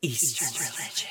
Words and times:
Eastern 0.00 0.46
religion. 0.54 1.08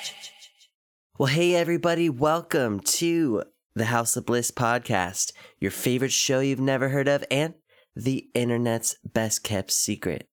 Well, 1.18 1.28
hey, 1.28 1.56
everybody, 1.56 2.10
welcome 2.10 2.80
to 2.80 3.44
the 3.76 3.84
House 3.86 4.16
of 4.16 4.26
Bliss 4.26 4.50
podcast, 4.50 5.34
your 5.60 5.72
favorite 5.72 6.14
show 6.14 6.40
you've 6.40 6.62
never 6.62 6.88
heard 6.88 7.10
of, 7.10 7.26
and 7.30 7.56
the 7.98 8.30
internet's 8.34 8.96
best 9.04 9.44
kept 9.44 9.72
secret. 9.72 10.30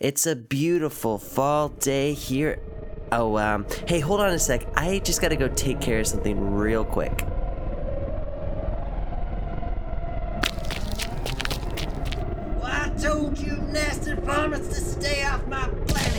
It's 0.00 0.26
a 0.26 0.34
beautiful 0.34 1.18
fall 1.18 1.68
day 1.68 2.14
here. 2.14 2.60
Oh, 3.12 3.38
um, 3.38 3.64
hey, 3.86 4.00
hold 4.00 4.20
on 4.20 4.32
a 4.32 4.40
sec. 4.40 4.66
I 4.76 4.98
just 4.98 5.20
gotta 5.20 5.36
go 5.36 5.46
take 5.46 5.80
care 5.80 6.00
of 6.00 6.08
something 6.08 6.56
real 6.56 6.84
quick. 6.84 7.24
Well, 12.56 12.64
I 12.64 12.92
told 13.00 13.38
you 13.38 13.52
nasty 13.70 14.14
varmints 14.14 14.68
to 14.70 14.80
stay 14.80 15.22
off 15.24 15.46
my 15.46 15.68
planet. 15.86 16.13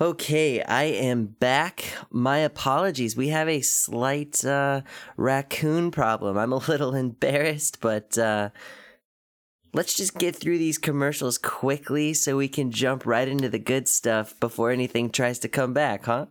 Okay, 0.00 0.62
I 0.62 0.84
am 0.84 1.26
back. 1.26 1.84
My 2.08 2.38
apologies. 2.38 3.16
We 3.16 3.28
have 3.28 3.48
a 3.48 3.62
slight 3.62 4.44
uh, 4.44 4.82
raccoon 5.16 5.90
problem. 5.90 6.38
I'm 6.38 6.52
a 6.52 6.56
little 6.68 6.94
embarrassed, 6.94 7.80
but 7.80 8.16
uh, 8.16 8.50
let's 9.74 9.94
just 9.94 10.16
get 10.16 10.36
through 10.36 10.58
these 10.58 10.78
commercials 10.78 11.36
quickly 11.36 12.14
so 12.14 12.36
we 12.36 12.46
can 12.46 12.70
jump 12.70 13.06
right 13.06 13.26
into 13.26 13.48
the 13.48 13.58
good 13.58 13.88
stuff 13.88 14.38
before 14.38 14.70
anything 14.70 15.10
tries 15.10 15.40
to 15.40 15.48
come 15.48 15.72
back, 15.72 16.04
huh? 16.04 16.26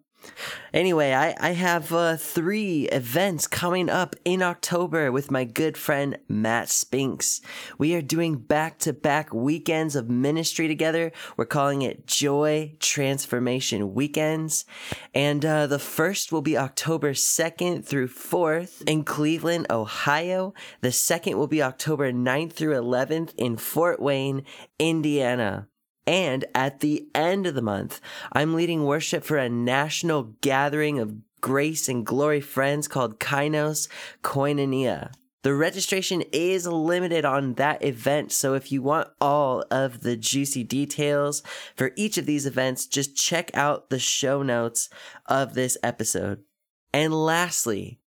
Anyway, 0.73 1.13
I, 1.13 1.35
I 1.39 1.51
have 1.51 1.91
uh, 1.91 2.17
three 2.17 2.83
events 2.89 3.47
coming 3.47 3.89
up 3.89 4.15
in 4.25 4.41
October 4.41 5.11
with 5.11 5.31
my 5.31 5.43
good 5.43 5.77
friend 5.77 6.17
Matt 6.27 6.69
Spinks. 6.69 7.41
We 7.77 7.95
are 7.95 8.01
doing 8.01 8.37
back 8.37 8.77
to 8.79 8.93
back 8.93 9.33
weekends 9.33 9.95
of 9.95 10.09
ministry 10.09 10.67
together. 10.67 11.11
We're 11.35 11.45
calling 11.45 11.81
it 11.81 12.05
Joy 12.05 12.75
Transformation 12.79 13.93
Weekends. 13.93 14.65
And 15.13 15.45
uh, 15.45 15.67
the 15.67 15.79
first 15.79 16.31
will 16.31 16.41
be 16.41 16.57
October 16.57 17.13
2nd 17.13 17.85
through 17.85 18.09
4th 18.09 18.83
in 18.87 19.03
Cleveland, 19.03 19.67
Ohio. 19.69 20.53
The 20.81 20.91
second 20.91 21.37
will 21.37 21.47
be 21.47 21.61
October 21.61 22.11
9th 22.11 22.53
through 22.53 22.75
11th 22.75 23.33
in 23.37 23.57
Fort 23.57 23.99
Wayne, 23.99 24.43
Indiana. 24.79 25.67
And 26.07 26.45
at 26.55 26.79
the 26.79 27.09
end 27.13 27.45
of 27.45 27.53
the 27.53 27.61
month, 27.61 27.99
I'm 28.31 28.55
leading 28.55 28.85
worship 28.85 29.25
for 29.25 29.37
a 29.37 29.49
national 29.49 30.35
gathering 30.41 30.99
of 30.99 31.17
grace 31.41 31.89
and 31.89 32.05
glory 32.05 32.39
friends 32.39 32.87
called 32.87 33.19
Kainos 33.19 33.89
Koinonia. 34.23 35.11
The 35.43 35.53
registration 35.53 36.23
is 36.31 36.65
limited 36.65 37.23
on 37.23 37.53
that 37.53 37.83
event, 37.83 38.31
so 38.31 38.53
if 38.53 38.71
you 38.71 38.81
want 38.81 39.09
all 39.21 39.63
of 39.69 40.01
the 40.01 40.17
juicy 40.17 40.63
details 40.63 41.43
for 41.75 41.91
each 41.95 42.17
of 42.17 42.25
these 42.25 42.45
events, 42.45 42.85
just 42.85 43.15
check 43.15 43.51
out 43.53 43.89
the 43.89 43.99
show 43.99 44.41
notes 44.41 44.89
of 45.25 45.53
this 45.53 45.77
episode. 45.83 46.43
And 46.91 47.13
lastly, 47.13 47.99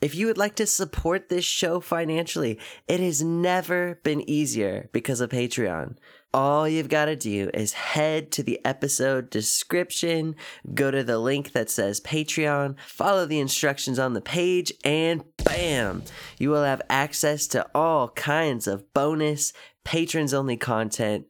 if 0.00 0.14
you 0.14 0.26
would 0.26 0.38
like 0.38 0.54
to 0.56 0.66
support 0.66 1.28
this 1.28 1.44
show 1.44 1.80
financially, 1.80 2.58
it 2.86 3.00
has 3.00 3.22
never 3.22 4.00
been 4.04 4.28
easier 4.28 4.90
because 4.92 5.20
of 5.20 5.30
Patreon 5.30 5.96
all 6.34 6.68
you've 6.68 6.88
got 6.88 7.04
to 7.04 7.14
do 7.14 7.48
is 7.54 7.72
head 7.74 8.32
to 8.32 8.42
the 8.42 8.60
episode 8.64 9.30
description, 9.30 10.34
go 10.74 10.90
to 10.90 11.04
the 11.04 11.18
link 11.20 11.52
that 11.52 11.70
says 11.70 12.00
Patreon, 12.00 12.74
follow 12.88 13.24
the 13.24 13.38
instructions 13.38 14.00
on 14.00 14.14
the 14.14 14.20
page, 14.20 14.72
and 14.84 15.22
bam! 15.44 16.02
You 16.36 16.50
will 16.50 16.64
have 16.64 16.82
access 16.90 17.46
to 17.48 17.64
all 17.72 18.08
kinds 18.08 18.66
of 18.66 18.92
bonus, 18.92 19.52
patrons 19.84 20.34
only 20.34 20.56
content. 20.56 21.26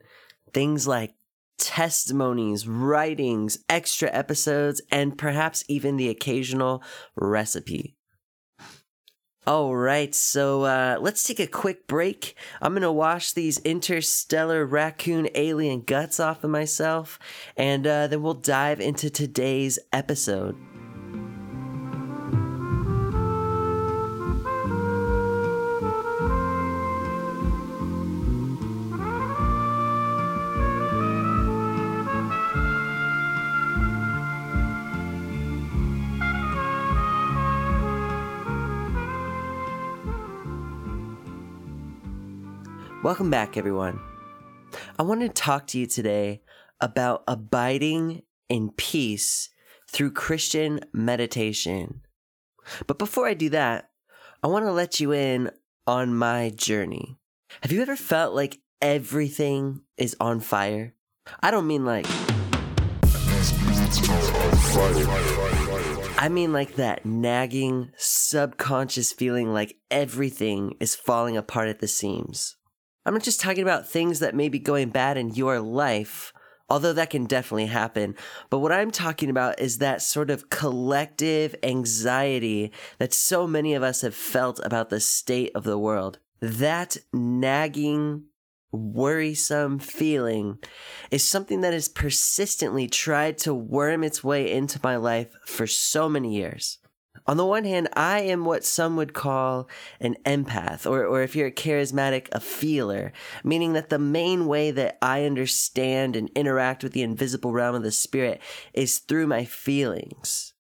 Things 0.55 0.89
like 0.89 1.15
testimonies, 1.59 2.67
writings, 2.67 3.59
extra 3.69 4.11
episodes, 4.11 4.81
and 4.91 5.19
perhaps 5.19 5.65
even 5.69 5.99
the 5.99 6.09
occasional 6.09 6.83
recipe. 7.15 7.95
All 9.47 9.77
right, 9.77 10.15
so 10.15 10.63
uh, 10.63 10.97
let's 11.03 11.23
take 11.23 11.39
a 11.39 11.47
quick 11.47 11.87
break. 11.87 12.35
I'm 12.63 12.73
gonna 12.73 12.91
wash 12.91 13.33
these 13.33 13.59
interstellar 13.59 14.65
raccoon 14.65 15.29
alien 15.35 15.83
guts 15.83 16.19
off 16.19 16.45
of 16.45 16.51
myself, 16.51 17.19
and 17.55 17.87
uh, 17.87 18.07
then 18.07 18.23
we'll 18.23 18.33
dive 18.33 18.81
into 18.81 19.11
today's 19.11 19.79
episode. 19.93 20.57
Welcome 43.15 43.31
back, 43.31 43.57
everyone. 43.57 44.01
I 44.99 45.05
want 45.05 45.21
to 45.21 45.29
talk 45.29 45.69
to 45.69 45.79
you 45.79 45.87
today 45.87 46.43
about 46.81 47.23
abiding 47.29 48.23
in 48.49 48.73
peace 48.73 49.51
through 49.89 50.11
Christian 50.11 50.81
meditation. 50.93 52.01
But 52.89 52.99
before 52.99 53.29
I 53.29 53.35
do 53.35 53.51
that, 53.51 53.91
I 54.43 54.49
want 54.49 54.65
to 54.65 54.73
let 54.73 54.99
you 54.99 55.13
in 55.13 55.53
on 55.87 56.13
my 56.17 56.51
journey. 56.57 57.17
Have 57.63 57.71
you 57.71 57.83
ever 57.83 57.95
felt 57.95 58.35
like 58.35 58.59
everything 58.83 59.83
is 59.97 60.17
on 60.19 60.41
fire? 60.41 60.97
I 61.39 61.53
don't 61.53 61.69
mean 61.69 61.85
like. 61.85 62.07
I 66.19 66.29
mean 66.29 66.53
like 66.53 66.75
that 66.75 67.07
nagging, 67.07 67.93
subconscious 67.97 69.13
feeling 69.13 69.53
like 69.53 69.77
everything 69.89 70.75
is 70.81 70.97
falling 70.97 71.37
apart 71.37 71.69
at 71.69 71.79
the 71.79 71.87
seams. 71.87 72.57
I'm 73.07 73.13
not 73.13 73.23
just 73.23 73.41
talking 73.41 73.63
about 73.63 73.87
things 73.87 74.21
that 74.21 74.35
may 74.35 74.49
be 74.49 74.59
going 74.59 74.89
bad 74.89 75.19
in 75.19 75.35
your 75.35 75.61
life, 75.61 76.33
although 76.71 76.95
that 76.95 77.11
can 77.11 77.27
definitely 77.27 77.67
happen. 77.67 78.15
But 78.49 78.61
what 78.61 78.73
I'm 78.73 78.91
talking 78.91 79.29
about 79.29 79.61
is 79.61 79.79
that 79.79 80.01
sort 80.01 80.31
of 80.31 80.49
collective 80.49 81.55
anxiety 81.63 82.73
that 82.99 83.13
so 83.13 83.47
many 83.47 83.75
of 83.75 83.83
us 83.83 84.01
have 84.01 84.15
felt 84.15 84.59
about 84.65 84.89
the 84.89 85.01
state 85.01 85.53
of 85.55 85.65
the 85.65 85.79
world. 85.79 86.19
That 86.41 86.97
nagging, 87.13 88.25
worrisome 88.73 89.79
feeling 89.79 90.59
is 91.11 91.29
something 91.29 91.61
that 91.61 91.75
has 91.75 91.89
persistently 91.89 92.89
tried 92.89 93.37
to 93.39 93.55
worm 93.55 94.03
its 94.03 94.25
way 94.25 94.51
into 94.51 94.81
my 94.83 94.97
life 94.97 95.29
for 95.45 95.67
so 95.67 96.09
many 96.09 96.35
years. 96.35 96.79
On 97.27 97.39
the 97.39 97.47
one 97.47 97.65
hand, 97.65 97.89
I 97.95 98.21
am 98.21 98.45
what 98.45 98.65
some 98.65 98.97
would 98.97 99.15
call 99.15 99.67
an 99.99 100.17
empath, 100.27 100.89
or, 100.89 101.07
or 101.07 101.23
if 101.23 101.35
you're 101.35 101.47
a 101.47 101.53
charismatic, 101.53 102.29
a 102.33 102.41
feeler, 102.41 103.13
meaning 103.43 103.73
that 103.73 103.89
the 103.89 103.99
main 103.99 104.47
way 104.47 104.71
that 104.71 104.99
I 105.01 105.25
understand 105.25 106.17
and 106.17 106.29
interact 106.35 106.83
with 106.83 106.93
the 106.93 107.03
invisible 107.03 107.53
realm 107.53 107.75
of 107.75 107.83
the 107.83 107.93
spirit 107.93 108.43
is 108.75 108.99
through 108.99 109.27
my 109.27 109.47
feelings. 109.47 110.53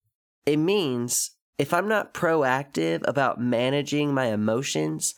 It 0.46 0.56
means 0.56 1.32
if 1.58 1.74
I'm 1.74 1.86
not 1.86 2.14
proactive 2.14 3.02
about 3.06 3.40
managing 3.40 4.14
my 4.14 4.26
emotions, 4.26 5.14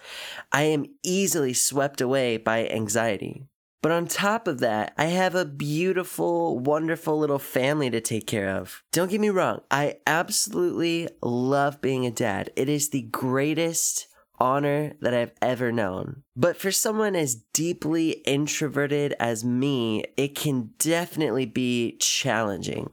I 0.52 0.64
am 0.64 0.86
easily 1.04 1.54
swept 1.54 2.00
away 2.00 2.36
by 2.38 2.66
anxiety. 2.66 3.46
But 3.82 3.92
on 3.92 4.06
top 4.06 4.48
of 4.48 4.58
that, 4.60 4.94
I 4.98 5.06
have 5.06 5.34
a 5.34 5.44
beautiful, 5.44 6.58
wonderful 6.58 7.18
little 7.18 7.38
family 7.38 7.90
to 7.90 8.00
take 8.00 8.26
care 8.26 8.48
of. 8.48 8.82
Don't 8.92 9.10
get 9.10 9.20
me 9.20 9.30
wrong, 9.30 9.60
I 9.70 9.98
absolutely 10.06 11.08
love 11.22 11.80
being 11.80 12.06
a 12.06 12.10
dad. 12.10 12.50
It 12.56 12.68
is 12.68 12.88
the 12.88 13.02
greatest 13.02 14.08
honor 14.38 14.94
that 15.00 15.14
I've 15.14 15.32
ever 15.40 15.72
known. 15.72 16.22
But 16.34 16.56
for 16.56 16.70
someone 16.70 17.16
as 17.16 17.36
deeply 17.52 18.10
introverted 18.26 19.14
as 19.18 19.44
me, 19.44 20.04
it 20.16 20.34
can 20.34 20.70
definitely 20.78 21.46
be 21.46 21.96
challenging. 21.98 22.90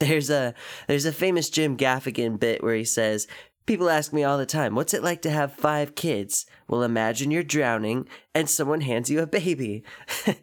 There's 0.00 0.30
a 0.30 0.54
there's 0.88 1.04
a 1.04 1.12
famous 1.12 1.50
Jim 1.50 1.76
Gaffigan 1.76 2.40
bit 2.40 2.62
where 2.62 2.74
he 2.74 2.84
says, 2.84 3.26
People 3.70 3.88
ask 3.88 4.12
me 4.12 4.24
all 4.24 4.36
the 4.36 4.46
time, 4.46 4.74
what's 4.74 4.94
it 4.94 5.04
like 5.04 5.22
to 5.22 5.30
have 5.30 5.52
five 5.52 5.94
kids? 5.94 6.44
Well, 6.66 6.82
imagine 6.82 7.30
you're 7.30 7.44
drowning 7.44 8.08
and 8.34 8.50
someone 8.50 8.80
hands 8.80 9.08
you 9.08 9.20
a 9.20 9.28
baby. 9.28 9.84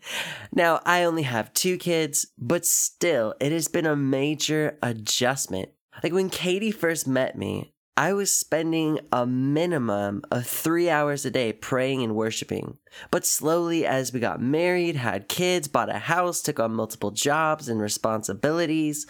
now, 0.54 0.80
I 0.86 1.04
only 1.04 1.24
have 1.24 1.52
two 1.52 1.78
kids, 1.78 2.28
but 2.38 2.66
still, 2.66 3.36
it 3.42 3.52
has 3.52 3.68
been 3.68 3.86
a 3.86 3.98
major 3.98 4.78
adjustment. 4.82 5.68
Like 6.02 6.14
when 6.14 6.30
Katie 6.30 6.72
first 6.72 7.06
met 7.06 7.38
me, 7.38 7.74
I 7.98 8.14
was 8.14 8.34
spending 8.34 9.02
a 9.12 9.28
minimum 9.28 10.22
of 10.32 10.48
three 10.48 10.90
hours 10.90 11.26
a 11.26 11.30
day 11.30 11.52
praying 11.52 12.04
and 12.04 12.16
worshiping. 12.16 12.78
But 13.12 13.26
slowly, 13.26 13.86
as 13.86 14.14
we 14.14 14.22
got 14.22 14.42
married, 14.42 14.96
had 14.96 15.28
kids, 15.28 15.68
bought 15.68 15.94
a 15.94 16.00
house, 16.00 16.42
took 16.42 16.62
on 16.62 16.74
multiple 16.74 17.12
jobs 17.12 17.68
and 17.68 17.82
responsibilities, 17.82 19.06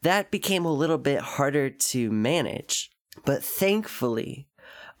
that 0.00 0.30
became 0.30 0.64
a 0.64 0.72
little 0.72 0.96
bit 0.96 1.20
harder 1.20 1.68
to 1.68 2.10
manage. 2.10 2.91
But 3.24 3.44
thankfully, 3.44 4.48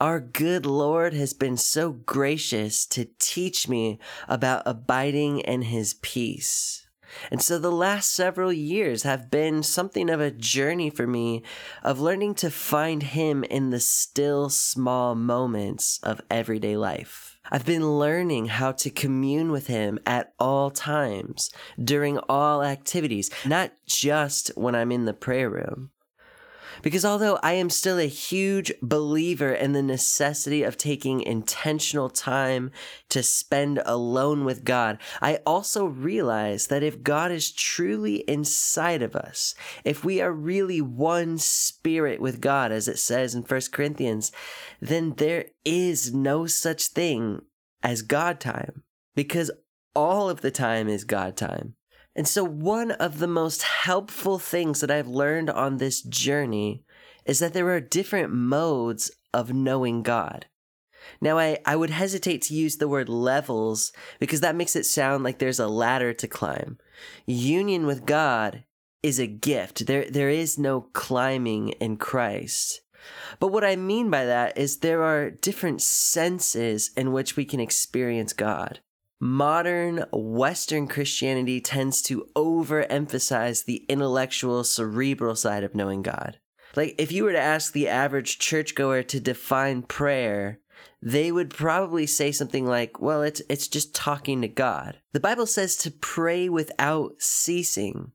our 0.00 0.20
good 0.20 0.66
Lord 0.66 1.14
has 1.14 1.32
been 1.32 1.56
so 1.56 1.92
gracious 1.92 2.86
to 2.86 3.08
teach 3.18 3.68
me 3.68 3.98
about 4.28 4.62
abiding 4.66 5.40
in 5.40 5.62
his 5.62 5.94
peace. 5.94 6.86
And 7.30 7.42
so 7.42 7.58
the 7.58 7.70
last 7.70 8.10
several 8.10 8.52
years 8.52 9.02
have 9.02 9.30
been 9.30 9.62
something 9.62 10.08
of 10.10 10.20
a 10.20 10.30
journey 10.30 10.90
for 10.90 11.06
me 11.06 11.42
of 11.82 12.00
learning 12.00 12.34
to 12.36 12.50
find 12.50 13.02
him 13.02 13.44
in 13.44 13.70
the 13.70 13.80
still 13.80 14.48
small 14.48 15.14
moments 15.14 16.00
of 16.02 16.20
everyday 16.30 16.76
life. 16.76 17.38
I've 17.50 17.66
been 17.66 17.98
learning 17.98 18.46
how 18.46 18.72
to 18.72 18.90
commune 18.90 19.52
with 19.52 19.66
him 19.66 19.98
at 20.06 20.32
all 20.38 20.70
times 20.70 21.50
during 21.82 22.18
all 22.28 22.62
activities, 22.62 23.30
not 23.44 23.72
just 23.86 24.48
when 24.56 24.74
I'm 24.74 24.90
in 24.90 25.04
the 25.04 25.12
prayer 25.12 25.50
room. 25.50 25.90
Because 26.82 27.04
although 27.04 27.38
I 27.42 27.52
am 27.52 27.70
still 27.70 27.98
a 27.98 28.08
huge 28.08 28.72
believer 28.82 29.52
in 29.52 29.72
the 29.72 29.82
necessity 29.82 30.64
of 30.64 30.76
taking 30.76 31.20
intentional 31.20 32.10
time 32.10 32.72
to 33.08 33.22
spend 33.22 33.80
alone 33.86 34.44
with 34.44 34.64
God, 34.64 34.98
I 35.20 35.36
also 35.46 35.86
realize 35.86 36.66
that 36.66 36.82
if 36.82 37.02
God 37.02 37.30
is 37.30 37.52
truly 37.52 38.16
inside 38.28 39.00
of 39.00 39.14
us, 39.14 39.54
if 39.84 40.04
we 40.04 40.20
are 40.20 40.32
really 40.32 40.80
one 40.80 41.38
spirit 41.38 42.20
with 42.20 42.40
God, 42.40 42.72
as 42.72 42.88
it 42.88 42.98
says 42.98 43.34
in 43.34 43.42
1 43.42 43.60
Corinthians, 43.72 44.32
then 44.80 45.14
there 45.16 45.46
is 45.64 46.12
no 46.12 46.46
such 46.46 46.86
thing 46.86 47.42
as 47.82 48.02
God 48.02 48.40
time 48.40 48.82
because 49.14 49.50
all 49.94 50.28
of 50.28 50.40
the 50.40 50.50
time 50.50 50.88
is 50.88 51.04
God 51.04 51.36
time. 51.36 51.74
And 52.14 52.28
so, 52.28 52.44
one 52.44 52.90
of 52.92 53.18
the 53.18 53.26
most 53.26 53.62
helpful 53.62 54.38
things 54.38 54.80
that 54.80 54.90
I've 54.90 55.08
learned 55.08 55.48
on 55.48 55.78
this 55.78 56.02
journey 56.02 56.84
is 57.24 57.38
that 57.38 57.54
there 57.54 57.70
are 57.70 57.80
different 57.80 58.32
modes 58.32 59.10
of 59.32 59.52
knowing 59.52 60.02
God. 60.02 60.46
Now, 61.20 61.38
I, 61.38 61.58
I 61.64 61.76
would 61.76 61.90
hesitate 61.90 62.42
to 62.42 62.54
use 62.54 62.76
the 62.76 62.88
word 62.88 63.08
levels 63.08 63.92
because 64.18 64.40
that 64.40 64.56
makes 64.56 64.76
it 64.76 64.84
sound 64.84 65.24
like 65.24 65.38
there's 65.38 65.58
a 65.58 65.68
ladder 65.68 66.12
to 66.12 66.28
climb. 66.28 66.78
Union 67.26 67.86
with 67.86 68.06
God 68.06 68.64
is 69.02 69.18
a 69.18 69.26
gift. 69.26 69.86
There, 69.86 70.08
there 70.08 70.28
is 70.28 70.58
no 70.58 70.82
climbing 70.92 71.70
in 71.70 71.96
Christ. 71.96 72.82
But 73.40 73.48
what 73.48 73.64
I 73.64 73.74
mean 73.74 74.10
by 74.10 74.24
that 74.24 74.56
is 74.56 74.78
there 74.78 75.02
are 75.02 75.30
different 75.30 75.82
senses 75.82 76.90
in 76.96 77.12
which 77.12 77.36
we 77.36 77.44
can 77.44 77.58
experience 77.58 78.32
God. 78.32 78.80
Modern 79.24 80.04
Western 80.12 80.88
Christianity 80.88 81.60
tends 81.60 82.02
to 82.02 82.26
overemphasize 82.34 83.64
the 83.64 83.86
intellectual, 83.88 84.64
cerebral 84.64 85.36
side 85.36 85.62
of 85.62 85.76
knowing 85.76 86.02
God. 86.02 86.40
Like, 86.74 86.96
if 86.98 87.12
you 87.12 87.22
were 87.22 87.30
to 87.30 87.38
ask 87.38 87.72
the 87.72 87.86
average 87.86 88.40
churchgoer 88.40 89.04
to 89.04 89.20
define 89.20 89.82
prayer, 89.82 90.58
they 91.00 91.30
would 91.30 91.50
probably 91.50 92.04
say 92.04 92.32
something 92.32 92.66
like, 92.66 93.00
well, 93.00 93.22
it's, 93.22 93.40
it's 93.48 93.68
just 93.68 93.94
talking 93.94 94.42
to 94.42 94.48
God. 94.48 94.98
The 95.12 95.20
Bible 95.20 95.46
says 95.46 95.76
to 95.76 95.92
pray 95.92 96.48
without 96.48 97.14
ceasing. 97.18 98.10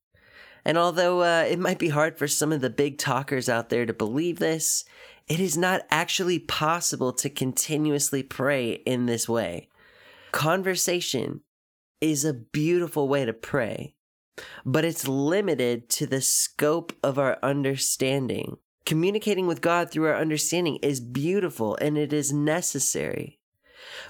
And 0.65 0.77
although 0.77 1.21
uh, 1.21 1.45
it 1.50 1.57
might 1.57 1.80
be 1.80 1.88
hard 1.88 2.18
for 2.18 2.27
some 2.27 2.51
of 2.51 2.60
the 2.60 2.69
big 2.69 2.98
talkers 2.98 3.48
out 3.48 3.69
there 3.69 3.86
to 3.86 3.94
believe 3.94 4.39
this, 4.39 4.83
it 5.30 5.39
is 5.39 5.57
not 5.57 5.83
actually 5.89 6.39
possible 6.39 7.13
to 7.13 7.30
continuously 7.30 8.24
pray 8.24 8.71
in 8.86 9.06
this 9.06 9.30
way. 9.30 9.69
Conversation 10.31 11.41
is 12.01 12.25
a 12.25 12.33
beautiful 12.33 13.07
way 13.07 13.25
to 13.25 13.33
pray, 13.33 13.95
but 14.65 14.85
it's 14.85 15.07
limited 15.07 15.89
to 15.89 16.06
the 16.06 16.21
scope 16.21 16.94
of 17.03 17.18
our 17.18 17.38
understanding. 17.41 18.57
Communicating 18.85 19.47
with 19.47 19.62
God 19.62 19.91
through 19.91 20.07
our 20.07 20.15
understanding 20.15 20.77
is 20.77 21.01
beautiful 21.01 21.75
and 21.81 21.97
it 21.97 22.13
is 22.13 22.31
necessary. 22.31 23.39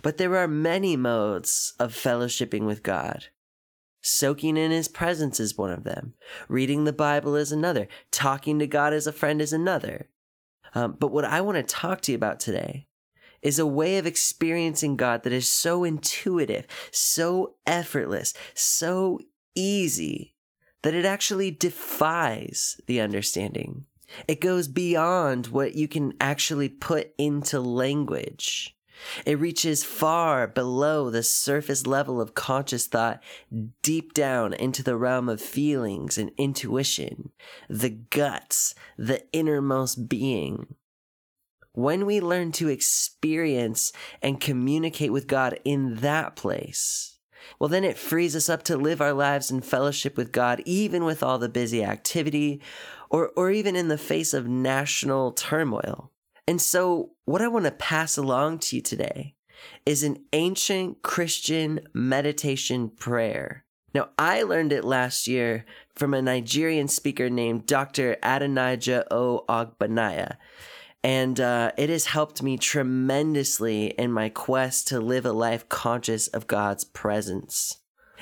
But 0.01 0.17
there 0.17 0.35
are 0.35 0.47
many 0.47 0.95
modes 0.95 1.73
of 1.79 1.93
fellowshipping 1.93 2.65
with 2.65 2.83
God. 2.83 3.25
Soaking 4.01 4.55
in 4.57 4.71
his 4.71 4.87
presence 4.87 5.39
is 5.39 5.57
one 5.57 5.71
of 5.71 5.83
them. 5.83 6.13
Reading 6.47 6.83
the 6.83 6.93
Bible 6.93 7.35
is 7.35 7.51
another. 7.51 7.87
Talking 8.11 8.59
to 8.59 8.67
God 8.67 8.93
as 8.93 9.07
a 9.07 9.11
friend 9.11 9.41
is 9.41 9.51
another. 9.51 10.09
Um, 10.75 10.95
but 10.99 11.11
what 11.11 11.25
I 11.25 11.41
want 11.41 11.57
to 11.57 11.63
talk 11.63 12.01
to 12.01 12.11
you 12.11 12.15
about 12.15 12.39
today 12.39 12.87
is 13.41 13.59
a 13.59 13.65
way 13.65 13.97
of 13.97 14.05
experiencing 14.05 14.95
God 14.95 15.23
that 15.23 15.33
is 15.33 15.49
so 15.49 15.83
intuitive, 15.83 16.65
so 16.91 17.55
effortless, 17.65 18.33
so 18.53 19.19
easy 19.55 20.35
that 20.83 20.93
it 20.93 21.05
actually 21.05 21.51
defies 21.51 22.79
the 22.87 23.01
understanding. 23.01 23.85
It 24.27 24.39
goes 24.39 24.67
beyond 24.67 25.47
what 25.47 25.75
you 25.75 25.87
can 25.87 26.13
actually 26.21 26.69
put 26.69 27.13
into 27.17 27.59
language. 27.59 28.75
It 29.25 29.39
reaches 29.39 29.83
far 29.83 30.47
below 30.47 31.09
the 31.09 31.23
surface 31.23 31.85
level 31.85 32.19
of 32.19 32.33
conscious 32.33 32.87
thought, 32.87 33.21
deep 33.83 34.13
down 34.13 34.53
into 34.53 34.81
the 34.81 34.97
realm 34.97 35.29
of 35.29 35.41
feelings 35.41 36.17
and 36.17 36.31
intuition, 36.37 37.31
the 37.69 37.89
guts, 37.89 38.73
the 38.97 39.23
innermost 39.33 40.09
being 40.09 40.75
when 41.77 42.07
we 42.07 42.19
learn 42.19 42.51
to 42.51 42.69
experience 42.69 43.93
and 44.23 44.41
communicate 44.41 45.13
with 45.13 45.27
God 45.27 45.59
in 45.63 45.97
that 45.97 46.35
place, 46.35 47.19
well, 47.59 47.67
then 47.67 47.83
it 47.83 47.99
frees 47.99 48.35
us 48.35 48.49
up 48.49 48.63
to 48.63 48.75
live 48.75 48.99
our 48.99 49.13
lives 49.13 49.51
in 49.51 49.61
fellowship 49.61 50.17
with 50.17 50.31
God, 50.31 50.63
even 50.65 51.05
with 51.05 51.21
all 51.21 51.37
the 51.37 51.47
busy 51.47 51.83
activity 51.83 52.63
or, 53.11 53.29
or 53.37 53.51
even 53.51 53.75
in 53.75 53.89
the 53.89 53.97
face 53.97 54.33
of 54.33 54.47
national 54.47 55.33
turmoil. 55.33 56.11
And 56.47 56.59
so, 56.59 57.11
what 57.25 57.43
I 57.43 57.47
want 57.47 57.65
to 57.65 57.71
pass 57.71 58.17
along 58.17 58.57
to 58.59 58.77
you 58.77 58.81
today 58.81 59.35
is 59.85 60.01
an 60.01 60.25
ancient 60.33 61.03
Christian 61.03 61.81
meditation 61.93 62.89
prayer. 62.89 63.65
Now, 63.93 64.09
I 64.17 64.41
learned 64.41 64.73
it 64.73 64.83
last 64.83 65.27
year 65.27 65.63
from 65.93 66.15
a 66.15 66.23
Nigerian 66.23 66.87
speaker 66.87 67.29
named 67.29 67.67
Dr. 67.67 68.17
Adonijah 68.23 69.05
O. 69.13 69.45
Ogbonnaya. 69.47 70.37
And 71.07 71.39
uh, 71.39 71.71
it 71.77 71.89
has 71.89 72.07
helped 72.07 72.43
me 72.43 72.57
tremendously 72.57 73.91
in 73.91 74.11
my 74.11 74.27
quest 74.27 74.89
to 74.89 74.99
live 74.99 75.25
a 75.25 75.31
life 75.31 75.69
conscious 75.69 76.27
of 76.27 76.47
God's 76.47 76.83
presence. 76.83 77.77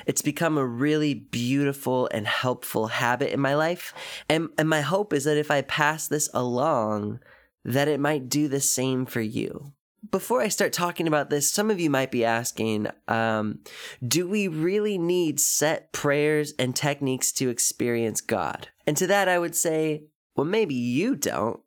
It's 0.06 0.22
become 0.22 0.56
a 0.56 0.64
really 0.64 1.12
beautiful 1.12 2.08
and 2.12 2.28
helpful 2.28 2.86
habit 2.86 3.32
in 3.32 3.40
my 3.40 3.56
life. 3.56 3.92
And, 4.28 4.50
and 4.56 4.68
my 4.68 4.82
hope 4.82 5.12
is 5.12 5.24
that 5.24 5.36
if 5.36 5.50
I 5.50 5.62
pass 5.62 6.06
this 6.06 6.30
along, 6.32 7.18
that 7.64 7.88
it 7.88 7.98
might 7.98 8.28
do 8.28 8.46
the 8.46 8.60
same 8.60 9.04
for 9.04 9.20
you. 9.20 9.72
Before 10.08 10.40
I 10.40 10.46
start 10.46 10.72
talking 10.72 11.08
about 11.08 11.28
this, 11.28 11.50
some 11.50 11.72
of 11.72 11.80
you 11.80 11.90
might 11.90 12.12
be 12.12 12.24
asking, 12.24 12.86
um, 13.08 13.62
do 14.06 14.28
we 14.28 14.46
really 14.46 14.96
need 14.96 15.40
set 15.40 15.90
prayers 15.90 16.52
and 16.56 16.76
techniques 16.76 17.32
to 17.32 17.48
experience 17.48 18.20
God? 18.20 18.68
And 18.86 18.96
to 18.96 19.08
that, 19.08 19.28
I 19.28 19.40
would 19.40 19.56
say, 19.56 20.04
well, 20.36 20.46
maybe 20.46 20.76
you 20.76 21.16
don't, 21.16 21.58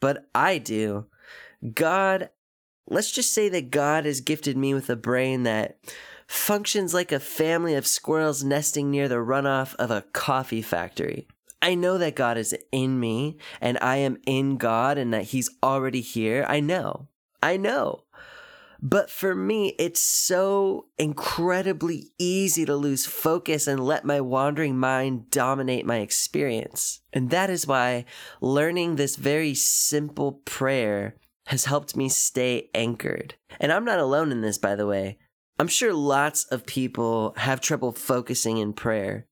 but 0.00 0.28
I 0.34 0.58
do. 0.58 1.06
God, 1.74 2.30
let's 2.88 3.10
just 3.10 3.32
say 3.32 3.48
that 3.50 3.70
God 3.70 4.04
has 4.04 4.20
gifted 4.20 4.56
me 4.56 4.74
with 4.74 4.90
a 4.90 4.96
brain 4.96 5.44
that 5.44 5.78
functions 6.26 6.94
like 6.94 7.12
a 7.12 7.20
family 7.20 7.74
of 7.74 7.86
squirrels 7.86 8.42
nesting 8.44 8.90
near 8.90 9.08
the 9.08 9.16
runoff 9.16 9.74
of 9.76 9.90
a 9.90 10.04
coffee 10.12 10.62
factory. 10.62 11.26
I 11.62 11.74
know 11.74 11.98
that 11.98 12.16
God 12.16 12.38
is 12.38 12.56
in 12.72 12.98
me 12.98 13.36
and 13.60 13.76
I 13.82 13.96
am 13.96 14.16
in 14.26 14.56
God 14.56 14.96
and 14.96 15.12
that 15.12 15.24
He's 15.24 15.50
already 15.62 16.00
here. 16.00 16.46
I 16.48 16.60
know. 16.60 17.08
I 17.42 17.56
know. 17.56 18.04
But 18.82 19.10
for 19.10 19.34
me, 19.34 19.74
it's 19.78 20.00
so 20.00 20.86
incredibly 20.98 22.12
easy 22.18 22.64
to 22.64 22.74
lose 22.74 23.04
focus 23.06 23.66
and 23.66 23.84
let 23.84 24.04
my 24.04 24.20
wandering 24.20 24.78
mind 24.78 25.30
dominate 25.30 25.84
my 25.84 25.98
experience. 25.98 27.00
And 27.12 27.30
that 27.30 27.50
is 27.50 27.66
why 27.66 28.06
learning 28.40 28.96
this 28.96 29.16
very 29.16 29.54
simple 29.54 30.32
prayer 30.44 31.16
has 31.46 31.66
helped 31.66 31.96
me 31.96 32.08
stay 32.08 32.70
anchored. 32.74 33.34
And 33.58 33.72
I'm 33.72 33.84
not 33.84 33.98
alone 33.98 34.32
in 34.32 34.40
this, 34.40 34.56
by 34.56 34.76
the 34.76 34.86
way. 34.86 35.18
I'm 35.58 35.68
sure 35.68 35.92
lots 35.92 36.44
of 36.44 36.64
people 36.64 37.34
have 37.36 37.60
trouble 37.60 37.92
focusing 37.92 38.56
in 38.56 38.72
prayer. 38.72 39.26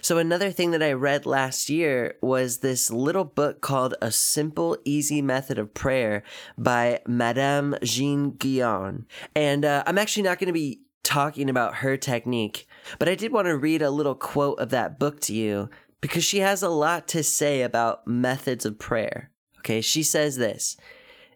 So, 0.00 0.18
another 0.18 0.50
thing 0.50 0.70
that 0.72 0.82
I 0.82 0.92
read 0.92 1.26
last 1.26 1.68
year 1.68 2.16
was 2.20 2.58
this 2.58 2.90
little 2.90 3.24
book 3.24 3.60
called 3.60 3.94
A 4.00 4.10
Simple, 4.10 4.78
Easy 4.84 5.22
Method 5.22 5.58
of 5.58 5.74
Prayer 5.74 6.22
by 6.56 7.00
Madame 7.06 7.76
Jean 7.82 8.32
Guyon. 8.32 9.06
And 9.34 9.64
uh, 9.64 9.82
I'm 9.86 9.98
actually 9.98 10.24
not 10.24 10.38
going 10.38 10.48
to 10.48 10.52
be 10.52 10.82
talking 11.02 11.48
about 11.48 11.76
her 11.76 11.96
technique, 11.96 12.66
but 12.98 13.08
I 13.08 13.14
did 13.14 13.32
want 13.32 13.46
to 13.46 13.56
read 13.56 13.80
a 13.80 13.90
little 13.90 14.16
quote 14.16 14.58
of 14.58 14.70
that 14.70 14.98
book 14.98 15.20
to 15.22 15.34
you 15.34 15.70
because 16.00 16.24
she 16.24 16.40
has 16.40 16.62
a 16.62 16.68
lot 16.68 17.08
to 17.08 17.22
say 17.22 17.62
about 17.62 18.06
methods 18.06 18.66
of 18.66 18.78
prayer. 18.78 19.30
Okay, 19.58 19.80
she 19.80 20.02
says 20.02 20.36
this 20.36 20.76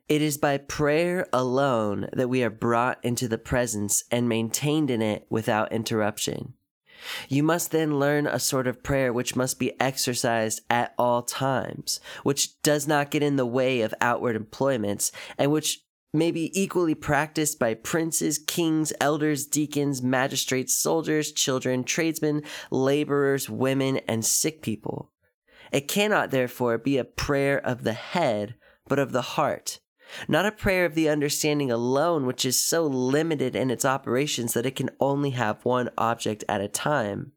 It 0.09 0.23
is 0.23 0.39
by 0.39 0.59
prayer 0.59 1.27
alone 1.33 2.09
that 2.13 2.29
we 2.29 2.43
are 2.43 2.51
brought 2.51 3.05
into 3.05 3.29
the 3.29 3.39
presence 3.39 4.05
and 4.11 4.29
maintained 4.29 4.91
in 4.91 5.03
it 5.03 5.27
without 5.31 5.73
interruption. 5.73 6.55
You 7.29 7.43
must 7.43 7.71
then 7.71 7.99
learn 7.99 8.27
a 8.27 8.39
sort 8.39 8.67
of 8.67 8.83
prayer 8.83 9.13
which 9.13 9.37
must 9.37 9.59
be 9.59 9.79
exercised 9.81 10.61
at 10.71 10.95
all 10.99 11.23
times, 11.23 12.01
which 12.23 12.61
does 12.63 12.87
not 12.87 13.11
get 13.11 13.23
in 13.23 13.37
the 13.37 13.47
way 13.47 13.81
of 13.81 13.95
outward 14.01 14.37
employments, 14.37 15.13
and 15.39 15.51
which 15.51 15.81
may 16.13 16.31
be 16.31 16.51
equally 16.61 16.95
practiced 16.95 17.59
by 17.59 17.75
princes, 17.75 18.39
kings, 18.39 18.93
elders, 19.01 19.47
deacons, 19.47 20.03
magistrates, 20.03 20.75
soldiers, 20.75 21.33
children, 21.33 21.85
tradesmen, 21.85 22.43
laborers, 22.71 23.49
women, 23.49 23.99
and 24.09 24.25
sick 24.25 24.63
people. 24.63 25.13
It 25.73 25.89
cannot, 25.89 26.31
therefore, 26.31 26.79
be 26.79 26.99
a 26.99 27.05
prayer 27.05 27.65
of 27.65 27.85
the 27.85 27.93
head, 27.93 28.55
but 28.89 28.99
of 28.99 29.13
the 29.13 29.23
heart. 29.23 29.80
Not 30.29 30.47
a 30.47 30.53
prayer 30.53 30.85
of 30.85 30.95
the 30.95 31.09
understanding 31.09 31.71
alone, 31.71 32.27
which 32.27 32.45
is 32.45 32.59
so 32.59 32.87
limited 32.87 33.55
in 33.55 33.71
its 33.71 33.85
operations 33.85 34.55
that 34.55 34.67
it 34.67 34.77
can 34.77 34.91
only 35.01 35.31
have 35.31 35.65
one 35.65 35.91
object 35.97 36.45
at 36.49 36.61
a 36.61 36.69
time. 36.69 37.33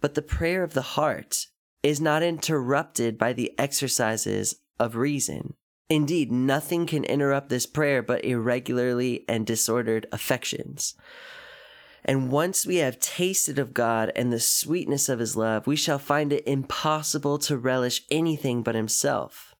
But 0.00 0.14
the 0.14 0.22
prayer 0.22 0.62
of 0.62 0.74
the 0.74 0.82
heart 0.82 1.46
is 1.82 2.00
not 2.00 2.22
interrupted 2.22 3.18
by 3.18 3.32
the 3.32 3.52
exercises 3.58 4.56
of 4.78 4.96
reason. 4.96 5.54
Indeed, 5.88 6.32
nothing 6.32 6.86
can 6.86 7.04
interrupt 7.04 7.48
this 7.48 7.66
prayer 7.66 8.02
but 8.02 8.24
irregularly 8.24 9.24
and 9.28 9.46
disordered 9.46 10.06
affections. 10.10 10.94
And 12.04 12.32
once 12.32 12.66
we 12.66 12.76
have 12.76 12.98
tasted 12.98 13.58
of 13.58 13.74
God 13.74 14.10
and 14.16 14.32
the 14.32 14.40
sweetness 14.40 15.08
of 15.08 15.18
his 15.18 15.36
love, 15.36 15.66
we 15.66 15.76
shall 15.76 15.98
find 15.98 16.32
it 16.32 16.46
impossible 16.46 17.38
to 17.40 17.56
relish 17.56 18.02
anything 18.10 18.62
but 18.62 18.74
himself. 18.74 19.51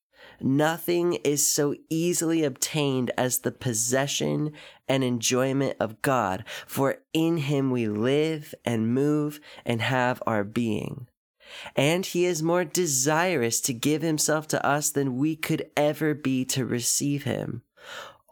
Nothing 0.43 1.15
is 1.25 1.49
so 1.49 1.75
easily 1.89 2.43
obtained 2.43 3.11
as 3.17 3.39
the 3.39 3.53
possession 3.53 4.53
and 4.89 5.05
enjoyment 5.05 5.77
of 5.79 6.03
God, 6.03 6.45
for 6.67 6.99
in 7.13 7.39
him 7.39 7.71
we 7.71 7.87
live 7.87 8.55
and 8.65 8.93
move 8.93 9.41
and 9.65 9.81
have 9.81 10.23
our 10.27 10.45
being. 10.45 11.09
And 11.77 12.05
he 12.05 12.25
is 12.25 12.43
more 12.43 12.65
desirous 12.65 13.61
to 13.63 13.73
give 13.73 14.03
himself 14.03 14.49
to 14.49 14.67
us 14.67 14.91
than 14.91 15.17
we 15.17 15.37
could 15.37 15.71
ever 15.77 16.15
be 16.15 16.45
to 16.47 16.65
receive 16.65 17.25
him. 17.25 17.63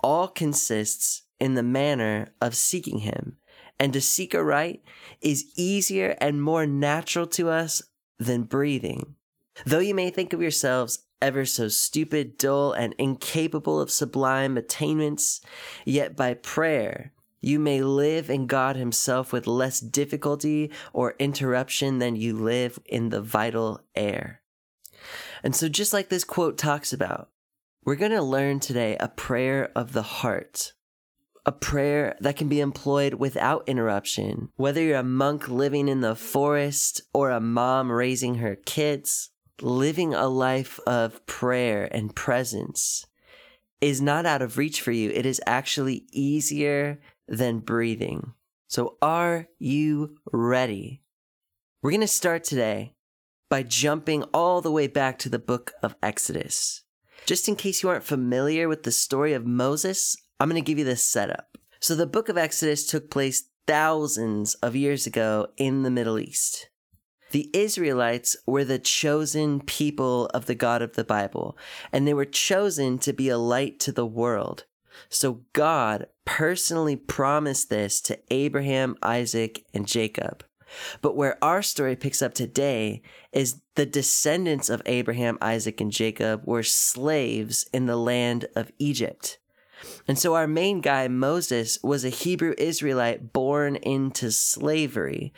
All 0.03 0.29
consists 0.29 1.23
in 1.39 1.55
the 1.55 1.63
manner 1.63 2.29
of 2.41 2.55
seeking 2.57 3.01
him 3.01 3.37
and 3.81 3.95
to 3.95 4.01
seek 4.01 4.35
aright 4.35 4.83
is 5.23 5.47
easier 5.57 6.17
and 6.21 6.43
more 6.43 6.67
natural 6.67 7.27
to 7.27 7.49
us 7.49 7.83
than 8.19 8.43
breathing. 8.43 9.17
Though 9.65 9.79
you 9.79 9.95
may 9.95 10.11
think 10.11 10.33
of 10.33 10.43
yourselves 10.43 11.01
ever 11.23 11.45
so 11.45 11.69
stupid, 11.69 12.39
dull, 12.39 12.73
and 12.73 12.95
incapable 12.99 13.81
of 13.81 13.91
sublime 13.91 14.57
attainments, 14.57 15.41
yet 15.85 16.17
by 16.17 16.35
prayer 16.35 17.13
you 17.41 17.59
may 17.59 17.83
live 17.83 18.29
in 18.29 18.47
God 18.47 18.77
Himself 18.77 19.33
with 19.33 19.47
less 19.47 19.81
difficulty 19.81 20.71
or 20.93 21.15
interruption 21.19 21.99
than 21.99 22.17
you 22.17 22.37
live 22.37 22.79
in 22.85 23.09
the 23.09 23.23
vital 23.23 23.81
air. 23.95 24.43
And 25.43 25.57
so, 25.57 25.69
just 25.69 25.93
like 25.93 26.11
this 26.11 26.25
quote 26.25 26.59
talks 26.59 26.93
about, 26.93 27.31
we're 27.85 27.95
going 27.97 28.11
to 28.11 28.23
learn 28.23 28.61
today 28.61 28.97
a 29.01 29.09
prayer 29.09 29.73
of 29.75 29.95
the 29.95 30.03
heart 30.03 30.75
a 31.47 31.53
prayer 31.53 32.17
that 32.21 32.37
can 32.37 32.49
be 32.49 32.61
employed 32.61 33.15
without 33.15 33.69
interruption. 33.69 34.51
Whether 34.57 34.83
you're 34.83 34.99
a 34.99 35.03
monk 35.03 35.49
living 35.49 35.89
in 35.89 36.01
the 36.01 36.15
forest 36.15 37.01
or 37.15 37.31
a 37.31 37.41
mom 37.41 37.91
raising 37.91 38.37
her 38.37 38.57
kids, 38.57 39.30
living 39.63 40.15
a 40.15 40.29
life 40.29 40.81
of 40.87 41.25
prayer 41.27 41.89
and 41.93 42.15
presence 42.15 43.07
is 43.81 44.01
not 44.01 44.27
out 44.27 44.43
of 44.43 44.59
reach 44.59 44.81
for 44.81 44.93
you. 44.93 45.11
It 45.11 45.27
is 45.27 45.41
actually 45.47 46.05
easier 46.13 47.01
than 47.29 47.61
breathing. 47.61 48.35
So, 48.69 48.97
are 49.03 49.49
you 49.59 50.17
ready? 50.33 51.03
We're 51.83 51.91
going 51.91 52.01
to 52.03 52.07
start 52.07 52.45
today 52.45 52.95
by 53.49 53.63
jumping 53.63 54.23
all 54.35 54.61
the 54.61 54.71
way 54.71 54.87
back 54.87 55.19
to 55.21 55.29
the 55.29 55.39
book 55.39 55.73
of 55.83 55.97
Exodus. 56.03 56.83
Just 57.27 57.49
in 57.49 57.57
case 57.57 57.83
you 57.83 57.89
aren't 57.89 58.05
familiar 58.05 58.69
with 58.69 58.85
the 58.85 58.93
story 58.93 59.33
of 59.33 59.47
Moses, 59.47 60.17
I'm 60.39 60.49
going 60.49 60.63
to 60.63 60.67
give 60.67 60.79
you 60.79 60.85
this 60.85 61.05
setup. 61.05 61.59
So, 61.81 61.95
the 61.95 62.07
book 62.07 62.29
of 62.29 62.39
Exodus 62.39 62.87
took 62.87 63.11
place 63.11 63.45
thousands 63.67 64.55
of 64.55 64.77
years 64.77 65.07
ago 65.07 65.49
in 65.57 65.83
the 65.83 65.91
Middle 65.91 66.19
East. 66.19 66.70
The 67.31 67.51
Israelites 67.53 68.37
were 68.47 68.65
the 68.65 68.79
chosen 68.79 69.61
people 69.61 70.27
of 70.27 70.47
the 70.47 70.55
God 70.55 70.83
of 70.83 70.95
the 70.95 71.05
Bible, 71.05 71.57
and 71.93 72.07
they 72.07 72.15
were 72.15 72.25
chosen 72.25 72.99
to 72.99 73.13
be 73.13 73.29
a 73.29 73.39
light 73.39 73.79
to 73.81 73.93
the 73.93 74.07
world. 74.07 74.65
So, 75.09 75.43
God 75.53 76.07
personally 76.25 76.97
promised 76.97 77.71
this 77.71 78.01
to 78.03 78.19
Abraham, 78.31 78.97
Isaac, 79.03 79.65
and 79.73 79.87
Jacob. 79.87 80.45
But 81.01 81.17
where 81.17 81.43
our 81.43 81.63
story 81.63 81.97
picks 81.97 82.23
up 82.23 82.35
today 82.35 83.03
is 83.33 83.61
the 83.75 83.87
descendants 83.87 84.69
of 84.69 84.83
Abraham, 84.87 85.39
Isaac, 85.41 85.81
and 85.81 85.91
Jacob 85.91 86.43
were 86.45 86.63
slaves 86.63 87.69
in 87.73 87.87
the 87.87 87.97
land 87.97 88.47
of 88.55 88.71
Egypt. 88.79 89.39
And 90.07 90.19
so 90.19 90.35
our 90.35 90.47
main 90.47 90.81
guy, 90.81 91.09
Moses, 91.09 91.79
was 91.83 92.05
a 92.05 92.11
Hebrew 92.11 92.55
Israelite 92.59 93.33
born 93.33 93.77
into 93.77 94.31
slavery. 94.31 95.33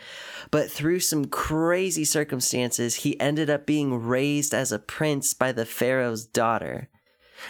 But 0.50 0.70
through 0.70 1.00
some 1.00 1.26
crazy 1.26 2.04
circumstances, 2.04 2.96
he 2.96 3.20
ended 3.20 3.50
up 3.50 3.66
being 3.66 3.94
raised 4.02 4.54
as 4.54 4.72
a 4.72 4.78
prince 4.78 5.34
by 5.34 5.52
the 5.52 5.66
Pharaoh's 5.66 6.25
daughter. 6.25 6.88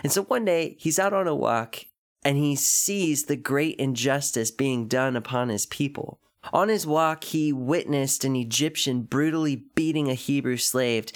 And 0.02 0.12
so 0.12 0.22
one 0.24 0.44
day 0.44 0.76
he's 0.78 0.98
out 0.98 1.12
on 1.12 1.26
a 1.26 1.34
walk 1.34 1.86
and 2.24 2.36
he 2.36 2.56
sees 2.56 3.24
the 3.24 3.36
great 3.36 3.76
injustice 3.76 4.50
being 4.50 4.88
done 4.88 5.16
upon 5.16 5.48
his 5.48 5.66
people. 5.66 6.20
On 6.52 6.68
his 6.68 6.86
walk, 6.86 7.24
he 7.24 7.52
witnessed 7.52 8.24
an 8.24 8.34
Egyptian 8.34 9.02
brutally 9.02 9.64
beating 9.74 10.08
a 10.08 10.14
Hebrew 10.14 10.56
slave, 10.56 11.06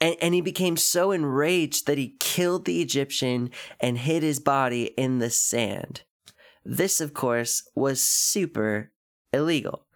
and, 0.00 0.16
and 0.20 0.34
he 0.34 0.40
became 0.40 0.76
so 0.76 1.10
enraged 1.10 1.86
that 1.86 1.98
he 1.98 2.16
killed 2.18 2.64
the 2.64 2.80
Egyptian 2.80 3.50
and 3.80 3.98
hid 3.98 4.22
his 4.22 4.40
body 4.40 4.86
in 4.96 5.18
the 5.18 5.30
sand. 5.30 6.02
This, 6.64 7.00
of 7.00 7.14
course, 7.14 7.68
was 7.74 8.02
super 8.02 8.92
illegal. 9.32 9.86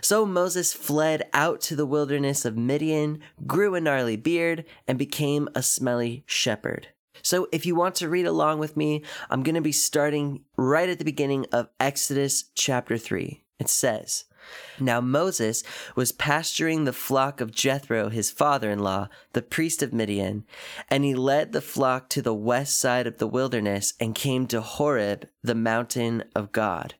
So 0.00 0.24
Moses 0.26 0.72
fled 0.72 1.28
out 1.32 1.60
to 1.62 1.76
the 1.76 1.86
wilderness 1.86 2.44
of 2.44 2.56
Midian, 2.56 3.20
grew 3.46 3.74
a 3.74 3.80
gnarly 3.80 4.16
beard, 4.16 4.64
and 4.88 4.98
became 4.98 5.48
a 5.54 5.62
smelly 5.62 6.24
shepherd. 6.26 6.88
So 7.22 7.48
if 7.52 7.64
you 7.66 7.74
want 7.74 7.94
to 7.96 8.08
read 8.08 8.26
along 8.26 8.58
with 8.58 8.76
me, 8.76 9.04
I'm 9.30 9.42
going 9.42 9.54
to 9.54 9.60
be 9.60 9.72
starting 9.72 10.44
right 10.56 10.88
at 10.88 10.98
the 10.98 11.04
beginning 11.04 11.46
of 11.52 11.68
Exodus 11.78 12.44
chapter 12.54 12.98
3. 12.98 13.44
It 13.60 13.68
says, 13.68 14.24
now 14.78 15.00
Moses 15.00 15.62
was 15.94 16.12
pasturing 16.12 16.84
the 16.84 16.92
flock 16.92 17.40
of 17.40 17.52
Jethro, 17.52 18.08
his 18.08 18.30
father 18.30 18.70
in 18.70 18.78
law, 18.78 19.08
the 19.32 19.42
priest 19.42 19.82
of 19.82 19.92
Midian, 19.92 20.44
and 20.88 21.04
he 21.04 21.14
led 21.14 21.52
the 21.52 21.60
flock 21.60 22.08
to 22.10 22.22
the 22.22 22.34
west 22.34 22.78
side 22.78 23.06
of 23.06 23.18
the 23.18 23.26
wilderness 23.26 23.94
and 24.00 24.14
came 24.14 24.46
to 24.48 24.60
Horeb, 24.60 25.28
the 25.42 25.54
mountain 25.54 26.24
of 26.34 26.52
God. 26.52 26.94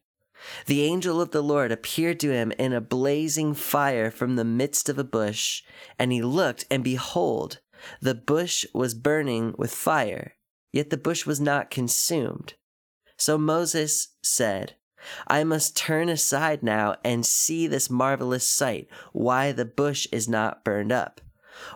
The 0.67 0.83
angel 0.83 1.21
of 1.21 1.31
the 1.31 1.43
Lord 1.43 1.71
appeared 1.71 2.19
to 2.21 2.33
him 2.33 2.53
in 2.59 2.73
a 2.73 2.81
blazing 2.81 3.55
fire 3.55 4.11
from 4.11 4.37
the 4.37 4.45
midst 4.45 4.89
of 4.89 4.99
a 4.99 5.05
bush, 5.05 5.63
and 5.99 6.13
he 6.13 6.23
looked, 6.23 6.65
and 6.71 6.83
behold, 6.83 7.61
the 8.01 8.15
bush 8.15 8.67
was 8.75 8.95
burning 8.95 9.55
with 9.57 9.75
fire, 9.75 10.35
yet 10.73 10.91
the 10.91 10.97
bush 10.97 11.27
was 11.27 11.41
not 11.41 11.71
consumed. 11.71 12.55
So 13.17 13.39
Moses 13.39 14.09
said, 14.23 14.75
I 15.27 15.45
must 15.45 15.77
turn 15.77 16.09
aside 16.09 16.63
now 16.63 16.97
and 17.05 17.27
see 17.27 17.67
this 17.67 17.91
marvelous 17.91 18.47
sight, 18.47 18.89
why 19.13 19.53
the 19.53 19.65
bush 19.65 20.07
is 20.13 20.29
not 20.29 20.65
burned 20.65 20.93
up. 20.93 21.21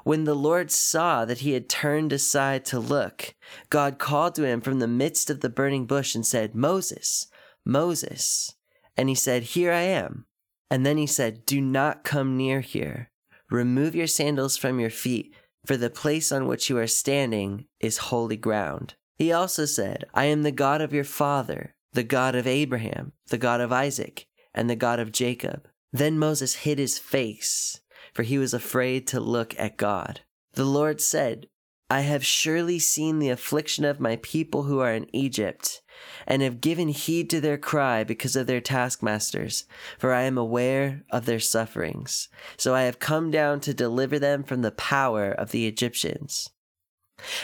When 0.05 0.25
the 0.25 0.35
Lord 0.35 0.71
saw 0.71 1.25
that 1.25 1.39
he 1.39 1.53
had 1.53 1.69
turned 1.69 2.13
aside 2.13 2.65
to 2.67 2.79
look, 2.79 3.35
God 3.71 3.99
called 3.99 4.35
to 4.37 4.45
him 4.45 4.61
from 4.61 4.79
the 4.79 4.89
midst 4.89 5.31
of 5.31 5.41
the 5.41 5.49
burning 5.49 5.87
bush 5.87 6.15
and 6.15 6.27
said, 6.27 6.55
Moses, 6.55 7.27
Moses. 7.65 8.55
And 8.97 9.09
he 9.09 9.15
said, 9.15 9.43
Here 9.43 9.73
I 9.73 9.83
am. 9.83 10.27
And 10.71 10.85
then 10.85 10.97
he 10.97 11.07
said, 11.07 11.47
Do 11.47 11.61
not 11.61 12.05
come 12.05 12.37
near 12.37 12.61
here. 12.61 13.11
Remove 13.51 13.95
your 13.95 14.07
sandals 14.07 14.57
from 14.57 14.81
your 14.81 14.91
feet, 14.91 15.35
for 15.65 15.77
the 15.77 15.91
place 15.91 16.33
on 16.33 16.47
which 16.47 16.69
you 16.69 16.79
are 16.79 16.87
standing 16.87 17.67
is 17.79 17.99
holy 17.99 18.37
ground. 18.37 18.95
He 19.15 19.33
also 19.33 19.65
said, 19.65 20.05
I 20.15 20.25
am 20.27 20.43
the 20.43 20.53
God 20.53 20.81
of 20.81 20.93
your 20.93 21.05
father 21.05 21.76
the 21.97 22.05
God 22.05 22.35
of 22.35 22.47
Abraham, 22.47 23.13
the 23.29 23.39
God 23.39 23.63
of 23.63 23.73
Isaac, 23.73 24.27
and 24.55 24.69
the 24.69 24.77
God 24.77 25.01
of 25.01 25.13
Jacob. 25.13 25.67
Then 25.95 26.19
Moses 26.19 26.57
hid 26.57 26.79
his 26.79 26.99
face, 26.99 27.81
for 28.13 28.23
he 28.23 28.37
was 28.37 28.53
afraid 28.53 29.07
to 29.09 29.19
look 29.19 29.59
at 29.59 29.79
God. 29.79 30.21
The 30.53 30.67
Lord 30.67 31.01
said, 31.01 31.49
I 31.89 32.01
have 32.01 32.23
surely 32.23 32.79
seen 32.79 33.19
the 33.19 33.31
affliction 33.31 33.87
of 33.87 33.99
my 33.99 34.17
people 34.17 34.65
who 34.65 34.81
are 34.81 34.93
in 34.93 35.09
Egypt, 35.17 35.81
and 36.27 36.43
have 36.43 36.61
given 36.61 36.89
heed 36.89 37.31
to 37.31 37.41
their 37.41 37.57
cry 37.57 38.05
because 38.05 38.37
of 38.37 38.47
their 38.47 38.61
taskmasters, 38.61 39.65
for 39.99 40.13
I 40.13 40.25
am 40.25 40.37
aware 40.37 41.03
of 41.11 41.25
their 41.25 41.41
sufferings. 41.41 42.29
So 42.59 42.75
I 42.75 42.83
have 42.83 42.99
come 42.99 43.31
down 43.31 43.61
to 43.61 43.73
deliver 43.73 44.19
them 44.19 44.43
from 44.43 44.61
the 44.61 44.71
power 44.71 45.31
of 45.31 45.51
the 45.51 45.67
Egyptians. 45.67 46.51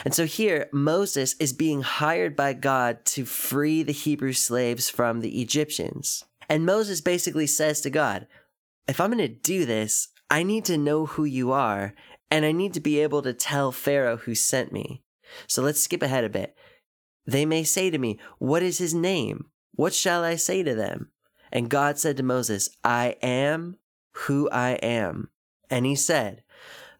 And 0.05 0.13
so 0.13 0.25
here, 0.25 0.69
Moses 0.71 1.35
is 1.39 1.53
being 1.53 1.81
hired 1.81 2.35
by 2.35 2.53
God 2.53 3.05
to 3.05 3.25
free 3.25 3.83
the 3.83 3.91
Hebrew 3.91 4.33
slaves 4.33 4.89
from 4.89 5.21
the 5.21 5.41
Egyptians. 5.41 6.23
And 6.49 6.65
Moses 6.65 7.01
basically 7.01 7.47
says 7.47 7.81
to 7.81 7.89
God, 7.89 8.27
if 8.87 8.99
I'm 8.99 9.11
going 9.11 9.17
to 9.19 9.27
do 9.27 9.65
this, 9.65 10.09
I 10.29 10.43
need 10.43 10.65
to 10.65 10.77
know 10.77 11.05
who 11.05 11.25
you 11.25 11.51
are, 11.51 11.93
and 12.29 12.45
I 12.45 12.51
need 12.51 12.73
to 12.73 12.79
be 12.79 12.99
able 12.99 13.21
to 13.21 13.33
tell 13.33 13.71
Pharaoh 13.71 14.17
who 14.17 14.35
sent 14.35 14.71
me. 14.71 15.03
So 15.47 15.61
let's 15.61 15.81
skip 15.81 16.01
ahead 16.01 16.23
a 16.23 16.29
bit. 16.29 16.55
They 17.25 17.45
may 17.45 17.63
say 17.63 17.89
to 17.89 17.97
me, 17.97 18.19
What 18.39 18.63
is 18.63 18.77
his 18.77 18.93
name? 18.93 19.45
What 19.73 19.93
shall 19.93 20.23
I 20.23 20.35
say 20.35 20.63
to 20.63 20.75
them? 20.75 21.11
And 21.51 21.69
God 21.69 21.97
said 21.97 22.17
to 22.17 22.23
Moses, 22.23 22.69
I 22.83 23.15
am 23.21 23.77
who 24.11 24.49
I 24.49 24.71
am. 24.71 25.29
And 25.69 25.85
he 25.85 25.95
said, 25.95 26.42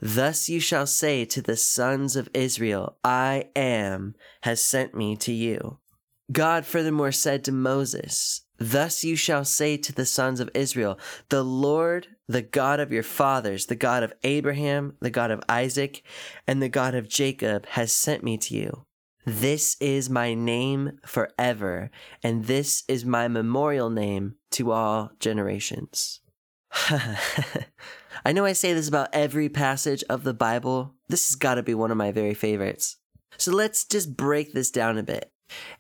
Thus 0.02 0.50
you 0.50 0.60
shall 0.60 0.86
say 0.86 1.26
to 1.26 1.42
the 1.42 1.58
sons 1.58 2.16
of 2.16 2.30
Israel, 2.34 2.98
I 3.04 3.50
am 3.56 4.16
has 4.42 4.62
sent 4.62 4.94
me 4.94 5.16
to 5.18 5.32
you. 5.32 5.80
God 6.32 6.66
furthermore 6.66 7.12
said 7.12 7.44
to 7.44 7.52
Moses, 7.52 8.42
Thus 8.58 9.04
you 9.04 9.16
shall 9.16 9.44
say 9.44 9.78
to 9.78 9.92
the 9.94 10.06
sons 10.06 10.40
of 10.40 10.50
Israel, 10.54 10.98
The 11.30 11.44
Lord, 11.44 12.08
the 12.28 12.42
God 12.42 12.80
of 12.80 12.92
your 12.92 13.04
fathers, 13.04 13.66
the 13.66 13.76
God 13.76 14.04
of 14.04 14.14
Abraham, 14.24 14.96
the 15.02 15.10
God 15.10 15.32
of 15.32 15.44
Isaac, 15.50 16.04
and 16.48 16.62
the 16.62 16.70
God 16.70 16.96
of 16.96 17.10
Jacob, 17.10 17.66
has 17.68 17.92
sent 17.92 18.24
me 18.24 18.38
to 18.38 18.56
you. 18.56 18.86
This 19.26 19.78
is 19.80 20.10
my 20.10 20.34
name 20.34 21.00
forever, 21.06 21.92
and 22.22 22.46
this 22.46 22.84
is 22.88 23.06
my 23.06 23.28
memorial 23.28 23.90
name 23.90 24.36
to 24.52 24.72
all 24.72 25.12
generations. 25.20 26.20
I 28.26 28.32
know 28.32 28.46
I 28.46 28.54
say 28.54 28.74
this 28.74 28.88
about 28.88 29.10
every 29.14 29.50
passage 29.50 30.04
of 30.10 30.24
the 30.24 30.34
Bible. 30.34 30.96
This 31.10 31.30
has 31.30 31.36
got 31.36 31.56
to 31.56 31.64
be 31.64 31.74
one 31.74 31.92
of 31.92 31.98
my 31.98 32.12
very 32.12 32.34
favorites. 32.34 32.98
So 33.38 33.52
let's 33.52 33.86
just 33.86 34.16
break 34.16 34.54
this 34.54 34.72
down 34.72 34.98
a 34.98 35.04
bit. 35.04 35.32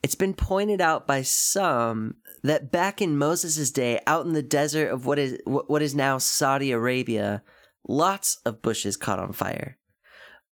It's 0.01 0.15
been 0.15 0.33
pointed 0.33 0.81
out 0.81 1.07
by 1.07 1.21
some 1.21 2.15
that 2.43 2.71
back 2.71 3.01
in 3.01 3.17
Moses' 3.17 3.71
day, 3.71 3.99
out 4.05 4.25
in 4.25 4.33
the 4.33 4.43
desert 4.43 4.89
of 4.89 5.05
what 5.05 5.17
is 5.17 5.39
what 5.45 5.81
is 5.81 5.95
now 5.95 6.17
Saudi 6.17 6.71
Arabia, 6.71 7.43
lots 7.87 8.37
of 8.45 8.61
bushes 8.61 8.97
caught 8.97 9.19
on 9.19 9.33
fire. 9.33 9.77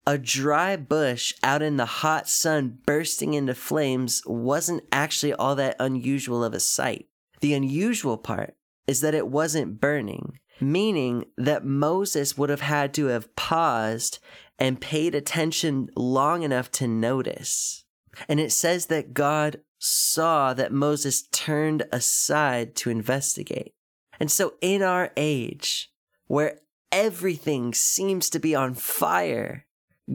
A 0.08 0.18
dry 0.18 0.76
bush 0.78 1.34
out 1.44 1.62
in 1.62 1.78
the 1.78 1.86
hot 1.86 2.28
sun 2.28 2.80
bursting 2.86 3.36
into 3.36 3.54
flames 3.54 4.24
wasn't 4.26 4.84
actually 4.92 5.34
all 5.34 5.56
that 5.56 5.76
unusual 5.80 6.44
of 6.44 6.54
a 6.54 6.60
sight. 6.60 7.08
The 7.42 7.54
unusual 7.54 8.18
part 8.18 8.56
is 8.88 9.02
that 9.02 9.14
it 9.14 9.28
wasn't 9.28 9.80
burning, 9.80 10.40
meaning 10.62 11.26
that 11.38 11.66
Moses 11.66 12.38
would 12.38 12.50
have 12.50 12.62
had 12.62 12.94
to 12.96 13.08
have 13.08 13.36
paused 13.36 14.20
and 14.60 14.80
paid 14.80 15.16
attention 15.16 15.90
long 15.96 16.44
enough 16.44 16.72
to 16.72 16.88
notice. 16.88 17.84
And 18.30 18.40
it 18.40 18.52
says 18.52 18.88
that 18.88 19.14
God 19.14 19.62
saw 19.80 20.54
that 20.54 20.72
Moses 20.72 21.24
turned 21.32 21.84
aside 21.92 22.76
to 22.76 22.90
investigate. 22.90 23.74
And 24.20 24.30
so, 24.30 24.54
in 24.62 24.84
our 24.84 25.12
age, 25.18 25.92
where 26.28 26.60
everything 26.92 27.74
seems 27.74 28.30
to 28.30 28.40
be 28.40 28.54
on 28.54 28.76
fire, 28.76 29.66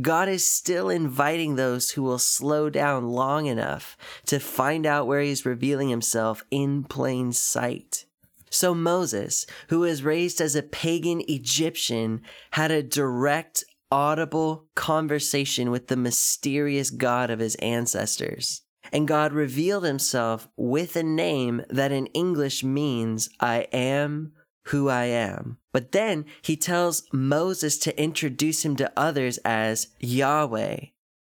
God 0.01 0.29
is 0.29 0.47
still 0.47 0.89
inviting 0.89 1.57
those 1.57 1.91
who 1.91 2.03
will 2.03 2.19
slow 2.19 2.71
down 2.71 3.09
long 3.09 3.47
enough 3.47 3.97
to 4.27 4.39
find 4.39 4.87
out 4.87 5.07
where 5.07 5.21
He's 5.21 5.47
revealing 5.47 5.89
Himself 5.89 6.45
in 6.51 6.85
plain 6.85 7.33
sight. 7.33 8.07
So 8.51 8.75
Moses, 8.75 9.47
who 9.69 9.81
was 9.81 10.03
raised 10.03 10.41
as 10.41 10.55
a 10.55 10.63
pagan 10.63 11.23
Egyptian, 11.29 12.23
had 12.53 12.71
a 12.71 12.83
direct, 12.83 13.65
audible 13.91 14.67
conversation 14.75 15.71
with 15.71 15.89
the 15.89 15.97
mysterious 15.97 16.91
God 16.91 17.31
of 17.31 17.39
his 17.39 17.55
ancestors. 17.57 18.63
And 18.93 19.09
God 19.09 19.33
revealed 19.33 19.85
himself 19.85 20.49
with 20.57 20.97
a 20.97 21.03
name 21.03 21.63
that 21.69 21.93
in 21.93 22.07
English 22.07 22.63
means, 22.63 23.29
I 23.41 23.67
am 23.73 24.33
who 24.67 24.89
I 24.89 25.05
am. 25.05 25.59
But 25.73 25.93
then 25.93 26.25
he 26.43 26.57
tells 26.57 27.05
Moses 27.13 27.79
to 27.79 28.01
introduce 28.01 28.65
him 28.65 28.77
to 28.77 28.93
others 28.97 29.39
as 29.45 29.89
Yahweh, 30.01 30.79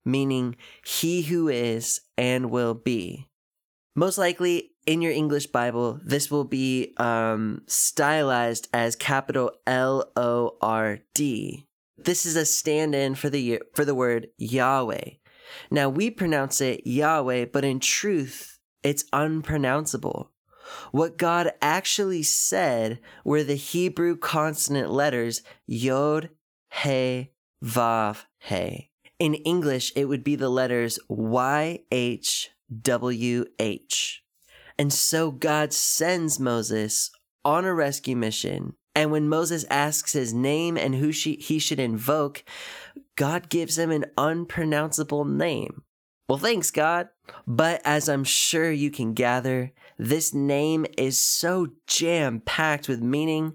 meaning 0.05 0.55
he 0.85 1.23
who 1.23 1.47
is 1.47 2.01
and 2.17 2.51
will 2.51 2.73
be. 2.73 3.27
Most 3.95 4.17
likely 4.17 4.70
in 4.85 5.01
your 5.01 5.11
English 5.11 5.47
Bible, 5.47 5.99
this 6.03 6.31
will 6.31 6.43
be 6.43 6.93
um, 6.97 7.61
stylized 7.67 8.67
as 8.73 8.95
capital 8.95 9.51
L 9.67 10.11
O 10.15 10.57
R 10.61 10.99
D. 11.13 11.67
This 11.97 12.25
is 12.25 12.35
a 12.35 12.45
stand-in 12.45 13.15
for 13.15 13.29
the 13.29 13.61
for 13.73 13.85
the 13.85 13.95
word 13.95 14.27
Yahweh. 14.37 15.11
Now 15.69 15.89
we 15.89 16.09
pronounce 16.09 16.61
it 16.61 16.87
Yahweh, 16.87 17.45
but 17.45 17.63
in 17.63 17.79
truth, 17.79 18.59
it's 18.83 19.05
unpronounceable. 19.13 20.31
What 20.91 21.17
God 21.17 21.51
actually 21.61 22.23
said 22.23 22.99
were 23.25 23.43
the 23.43 23.55
Hebrew 23.55 24.15
consonant 24.15 24.89
letters 24.89 25.41
Yod, 25.67 26.29
He, 26.83 27.31
Vav, 27.63 28.25
He. 28.39 28.91
In 29.19 29.35
English, 29.35 29.91
it 29.95 30.05
would 30.05 30.23
be 30.23 30.35
the 30.35 30.49
letters 30.49 30.97
Y, 31.07 31.79
H, 31.91 32.49
W, 32.81 33.45
H. 33.59 34.23
And 34.77 34.91
so 34.91 35.31
God 35.31 35.73
sends 35.73 36.39
Moses 36.39 37.11
on 37.43 37.65
a 37.65 37.73
rescue 37.73 38.15
mission. 38.15 38.75
And 38.93 39.11
when 39.11 39.29
Moses 39.29 39.65
asks 39.69 40.13
his 40.13 40.33
name 40.33 40.77
and 40.77 40.95
who 40.95 41.11
she, 41.11 41.35
he 41.35 41.59
should 41.59 41.79
invoke, 41.79 42.43
God 43.15 43.49
gives 43.49 43.77
him 43.77 43.91
an 43.91 44.05
unpronounceable 44.17 45.25
name. 45.25 45.83
Well, 46.27 46.37
thanks, 46.37 46.71
God. 46.71 47.09
But 47.45 47.81
as 47.85 48.07
I'm 48.07 48.23
sure 48.23 48.71
you 48.71 48.91
can 48.91 49.13
gather, 49.13 49.71
this 49.97 50.33
name 50.33 50.85
is 50.97 51.19
so 51.19 51.67
jam 51.87 52.41
packed 52.45 52.87
with 52.87 53.01
meaning. 53.01 53.53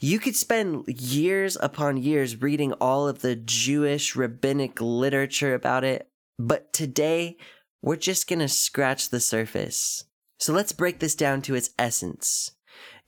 You 0.00 0.18
could 0.18 0.34
spend 0.34 0.88
years 0.88 1.56
upon 1.60 1.98
years 1.98 2.40
reading 2.40 2.72
all 2.74 3.06
of 3.06 3.20
the 3.20 3.36
Jewish 3.36 4.16
rabbinic 4.16 4.80
literature 4.80 5.54
about 5.54 5.84
it, 5.84 6.08
but 6.38 6.72
today 6.72 7.36
we're 7.82 7.96
just 7.96 8.26
gonna 8.26 8.48
scratch 8.48 9.10
the 9.10 9.20
surface. 9.20 10.04
So 10.40 10.54
let's 10.54 10.72
break 10.72 11.00
this 11.00 11.14
down 11.14 11.42
to 11.42 11.54
its 11.54 11.70
essence. 11.78 12.52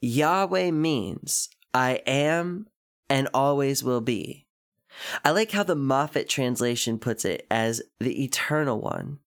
Yahweh 0.01 0.69
means 0.71 1.49
I 1.73 2.01
am 2.05 2.67
and 3.09 3.27
always 3.33 3.83
will 3.83 4.01
be. 4.01 4.45
I 5.25 5.31
like 5.31 5.51
how 5.51 5.63
the 5.63 5.75
Moffatt 5.75 6.29
translation 6.29 6.99
puts 6.99 7.25
it 7.25 7.47
as 7.49 7.81
the 7.99 8.23
eternal 8.23 8.79
one, 8.79 9.17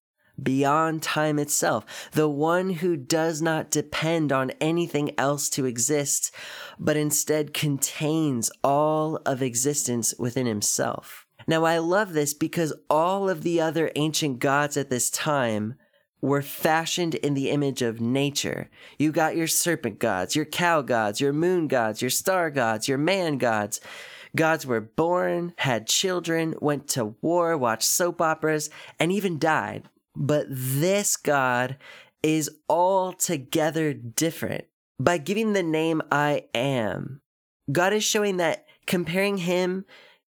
beyond 0.40 1.02
time 1.02 1.40
itself, 1.40 2.10
the 2.12 2.28
one 2.28 2.70
who 2.70 2.96
does 2.96 3.42
not 3.42 3.70
depend 3.72 4.30
on 4.30 4.52
anything 4.60 5.10
else 5.18 5.48
to 5.50 5.64
exist, 5.64 6.32
but 6.78 6.96
instead 6.96 7.52
contains 7.52 8.52
all 8.62 9.16
of 9.26 9.42
existence 9.42 10.14
within 10.16 10.46
himself. 10.46 11.26
Now, 11.48 11.64
I 11.64 11.78
love 11.78 12.12
this 12.12 12.34
because 12.34 12.72
all 12.88 13.28
of 13.28 13.42
the 13.42 13.60
other 13.60 13.90
ancient 13.96 14.38
gods 14.38 14.76
at 14.76 14.90
this 14.90 15.10
time 15.10 15.74
were 16.20 16.42
fashioned 16.42 17.14
in 17.16 17.34
the 17.34 17.50
image 17.50 17.82
of 17.82 18.00
nature. 18.00 18.68
You 18.98 19.12
got 19.12 19.36
your 19.36 19.46
serpent 19.46 19.98
gods, 19.98 20.34
your 20.34 20.44
cow 20.44 20.82
gods, 20.82 21.20
your 21.20 21.32
moon 21.32 21.68
gods, 21.68 22.00
your 22.00 22.10
star 22.10 22.50
gods, 22.50 22.88
your 22.88 22.98
man 22.98 23.38
gods. 23.38 23.80
Gods 24.34 24.66
were 24.66 24.80
born, 24.80 25.54
had 25.58 25.86
children, 25.86 26.54
went 26.60 26.88
to 26.88 27.16
war, 27.22 27.56
watched 27.56 27.84
soap 27.84 28.20
operas, 28.20 28.70
and 28.98 29.10
even 29.12 29.38
died. 29.38 29.88
But 30.14 30.46
this 30.48 31.16
God 31.16 31.76
is 32.22 32.50
altogether 32.68 33.92
different. 33.92 34.64
By 34.98 35.18
giving 35.18 35.52
the 35.52 35.62
name 35.62 36.02
I 36.10 36.46
am, 36.54 37.20
God 37.70 37.92
is 37.92 38.04
showing 38.04 38.38
that 38.38 38.66
comparing 38.86 39.38
him, 39.38 39.84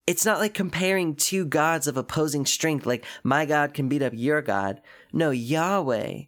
it's 0.06 0.26
not 0.26 0.39
like 0.39 0.54
comparing 0.54 1.15
two 1.15 1.45
gods 1.45 1.88
of 1.88 1.97
opposing 1.97 2.45
strength, 2.45 2.86
like 2.86 3.06
my 3.23 3.45
God 3.45 3.73
can 3.73 3.89
beat 3.89 4.02
up 4.02 4.13
your 4.15 4.41
God. 4.41 4.82
No, 5.12 5.32
Yahweh 5.32 6.24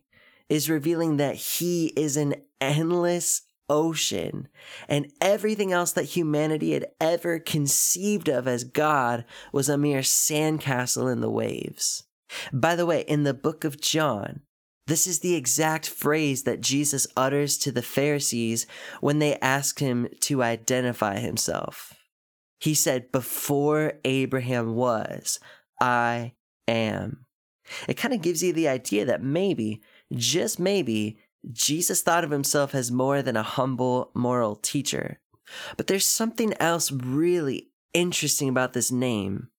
is 0.47 0.69
revealing 0.69 1.17
that 1.17 1.35
he 1.35 1.87
is 1.95 2.17
an 2.17 2.35
endless, 2.59 3.43
ocean 3.69 4.47
and 4.87 5.11
everything 5.21 5.71
else 5.71 5.91
that 5.93 6.05
humanity 6.05 6.73
had 6.73 6.87
ever 6.99 7.39
conceived 7.39 8.27
of 8.27 8.47
as 8.47 8.63
God 8.63 9.25
was 9.53 9.69
a 9.69 9.77
mere 9.77 9.99
sandcastle 9.99 11.11
in 11.11 11.21
the 11.21 11.29
waves. 11.29 12.03
By 12.51 12.75
the 12.75 12.85
way, 12.85 13.01
in 13.01 13.23
the 13.23 13.33
book 13.33 13.63
of 13.63 13.79
John, 13.79 14.41
this 14.87 15.05
is 15.05 15.19
the 15.19 15.35
exact 15.35 15.87
phrase 15.87 16.43
that 16.43 16.61
Jesus 16.61 17.07
utters 17.15 17.57
to 17.59 17.71
the 17.71 17.81
Pharisees 17.81 18.65
when 19.01 19.19
they 19.19 19.37
asked 19.39 19.79
him 19.79 20.07
to 20.21 20.41
identify 20.41 21.19
himself. 21.19 21.93
He 22.59 22.73
said, 22.73 23.11
Before 23.11 23.93
Abraham 24.03 24.75
was, 24.75 25.39
I 25.79 26.33
am. 26.67 27.25
It 27.87 27.97
kind 27.97 28.13
of 28.13 28.21
gives 28.21 28.43
you 28.43 28.53
the 28.53 28.67
idea 28.67 29.05
that 29.05 29.23
maybe, 29.23 29.81
just 30.13 30.59
maybe, 30.59 31.19
Jesus 31.51 32.01
thought 32.01 32.23
of 32.23 32.31
himself 32.31 32.75
as 32.75 32.91
more 32.91 33.21
than 33.21 33.37
a 33.37 33.43
humble 33.43 34.11
moral 34.13 34.55
teacher. 34.55 35.19
But 35.77 35.87
there's 35.87 36.05
something 36.05 36.53
else 36.59 36.91
really 36.91 37.69
interesting 37.93 38.49
about 38.49 38.73
this 38.73 38.91
name. 38.91 39.49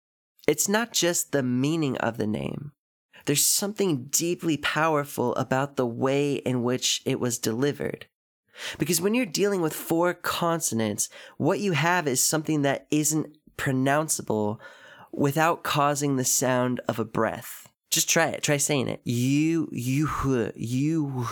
It's 0.47 0.69
not 0.69 0.93
just 0.93 1.33
the 1.33 1.43
meaning 1.43 1.97
of 1.99 2.19
the 2.19 2.27
name. 2.27 2.73
There's 3.27 3.45
something 3.45 4.07
deeply 4.07 4.57
powerful 4.57 5.35
about 5.37 5.77
the 5.77 5.87
way 5.87 6.35
in 6.35 6.63
which 6.63 7.03
it 7.05 7.21
was 7.21 7.39
delivered. 7.39 8.07
Because 8.79 9.01
when 9.01 9.15
you're 9.15 9.27
dealing 9.27 9.63
with 9.63 9.73
four 9.73 10.15
consonants, 10.15 11.09
what 11.39 11.61
you 11.61 11.73
have 11.73 12.07
is 12.07 12.23
something 12.23 12.63
that 12.63 12.87
isn't 12.91 13.37
pronounceable 13.57 14.59
without 15.13 15.63
causing 15.63 16.17
the 16.17 16.25
sound 16.25 16.81
of 16.89 16.99
a 16.99 17.05
breath. 17.05 17.69
Just 17.91 18.09
try 18.09 18.29
it. 18.29 18.43
Try 18.43 18.57
saying 18.57 18.89
it. 18.89 19.01
You, 19.05 19.69
you, 19.73 20.09
you, 20.55 21.27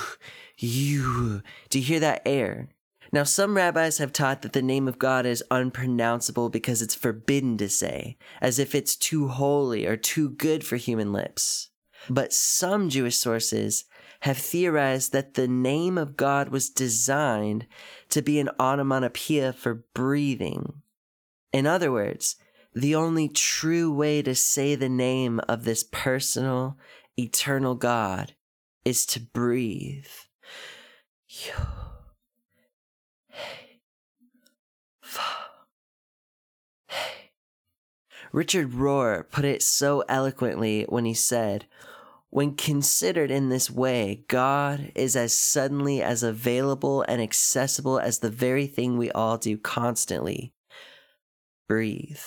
you. 0.57 1.43
Do 1.71 1.79
you 1.79 1.85
hear 1.85 2.01
that 2.01 2.23
air? 2.27 2.71
Now, 3.11 3.23
some 3.25 3.57
rabbis 3.57 3.99
have 3.99 4.13
taught 4.13 4.43
that 4.43 4.53
the 4.53 4.61
name 4.61 4.87
of 4.87 4.99
God 4.99 5.25
is 5.25 5.45
unpronounceable 5.51 6.51
because 6.51 6.83
it's 6.83 6.95
forbidden 6.95 7.57
to 7.59 7.69
say, 7.69 8.19
as 8.41 8.59
if 8.59 8.75
it's 8.75 8.97
too 8.97 9.29
holy 9.29 9.87
or 9.87 9.97
too 9.97 10.31
good 10.31 10.65
for 10.65 10.77
human 10.77 11.13
lips. 11.13 11.71
But 12.11 12.33
some 12.33 12.91
Jewish 12.91 13.17
sources 13.17 13.85
have 14.21 14.37
theorized 14.37 15.13
that 15.13 15.35
the 15.35 15.49
name 15.49 15.97
of 15.97 16.17
God 16.17 16.49
was 16.49 16.71
designed 16.71 17.67
to 18.11 18.21
be 18.21 18.41
an 18.41 18.51
onomatopoeia 18.59 19.53
for 19.53 19.87
breathing. 19.95 20.83
In 21.53 21.67
other 21.67 21.91
words, 21.91 22.37
the 22.75 22.95
only 22.95 23.29
true 23.29 23.93
way 23.93 24.23
to 24.23 24.35
say 24.35 24.75
the 24.75 24.89
name 24.89 25.41
of 25.49 25.65
this 25.65 25.85
personal, 25.85 26.77
eternal 27.17 27.75
God 27.75 28.35
is 28.85 29.05
to 29.07 29.21
breathe. 29.21 30.07
Richard 38.33 38.73
Rohr 38.73 39.29
put 39.31 39.45
it 39.45 39.63
so 39.63 40.05
eloquently 40.09 40.85
when 40.89 41.05
he 41.05 41.15
said, 41.15 41.67
When 42.31 42.55
considered 42.55 43.31
in 43.31 43.49
this 43.49 43.71
way, 43.71 44.25
God 44.29 44.93
is 44.95 45.17
as 45.17 45.37
suddenly 45.37 46.03
as 46.03 46.23
available 46.23 47.03
and 47.09 47.23
accessible 47.23 47.99
as 47.99 48.19
the 48.19 48.31
very 48.31 48.67
thing 48.67 48.99
we 48.99 49.11
all 49.11 49.39
do 49.39 49.57
constantly 49.57 50.53
breathe. 51.67 52.21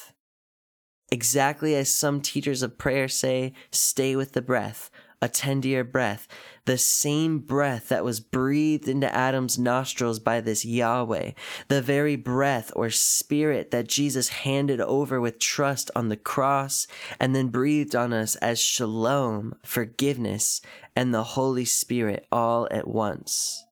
Exactly 1.13 1.76
as 1.76 1.93
some 1.93 2.21
teachers 2.21 2.63
of 2.63 2.78
prayer 2.78 3.10
say, 3.10 3.52
stay 3.69 4.15
with 4.15 4.32
the 4.32 4.41
breath, 4.41 4.89
attend 5.21 5.63
to 5.63 5.69
your 5.69 5.84
breath. 5.84 6.26
The 6.63 6.78
same 6.78 7.39
breath 7.39 7.89
that 7.89 8.06
was 8.06 8.21
breathed 8.21 8.88
into 8.88 9.13
Adam's 9.13 9.60
nostrils 9.60 10.19
by 10.19 10.39
this 10.39 10.63
Yahweh, 10.63 11.32
the 11.67 11.82
very 11.82 12.15
breath 12.15 12.71
or 12.78 12.89
spirit 12.89 13.71
that 13.71 13.89
Jesus 13.89 14.30
handed 14.30 14.80
over 14.80 15.19
with 15.19 15.38
trust 15.38 15.91
on 15.97 16.08
the 16.08 16.15
cross 16.15 16.88
and 17.19 17.36
then 17.36 17.50
breathed 17.50 17.93
on 17.93 18.13
us 18.13 18.38
as 18.38 18.62
shalom, 18.62 19.56
forgiveness, 19.65 20.62
and 20.95 21.13
the 21.13 21.24
Holy 21.24 21.65
Spirit 21.65 22.26
all 22.32 22.69
at 22.71 22.88
once. 22.88 23.65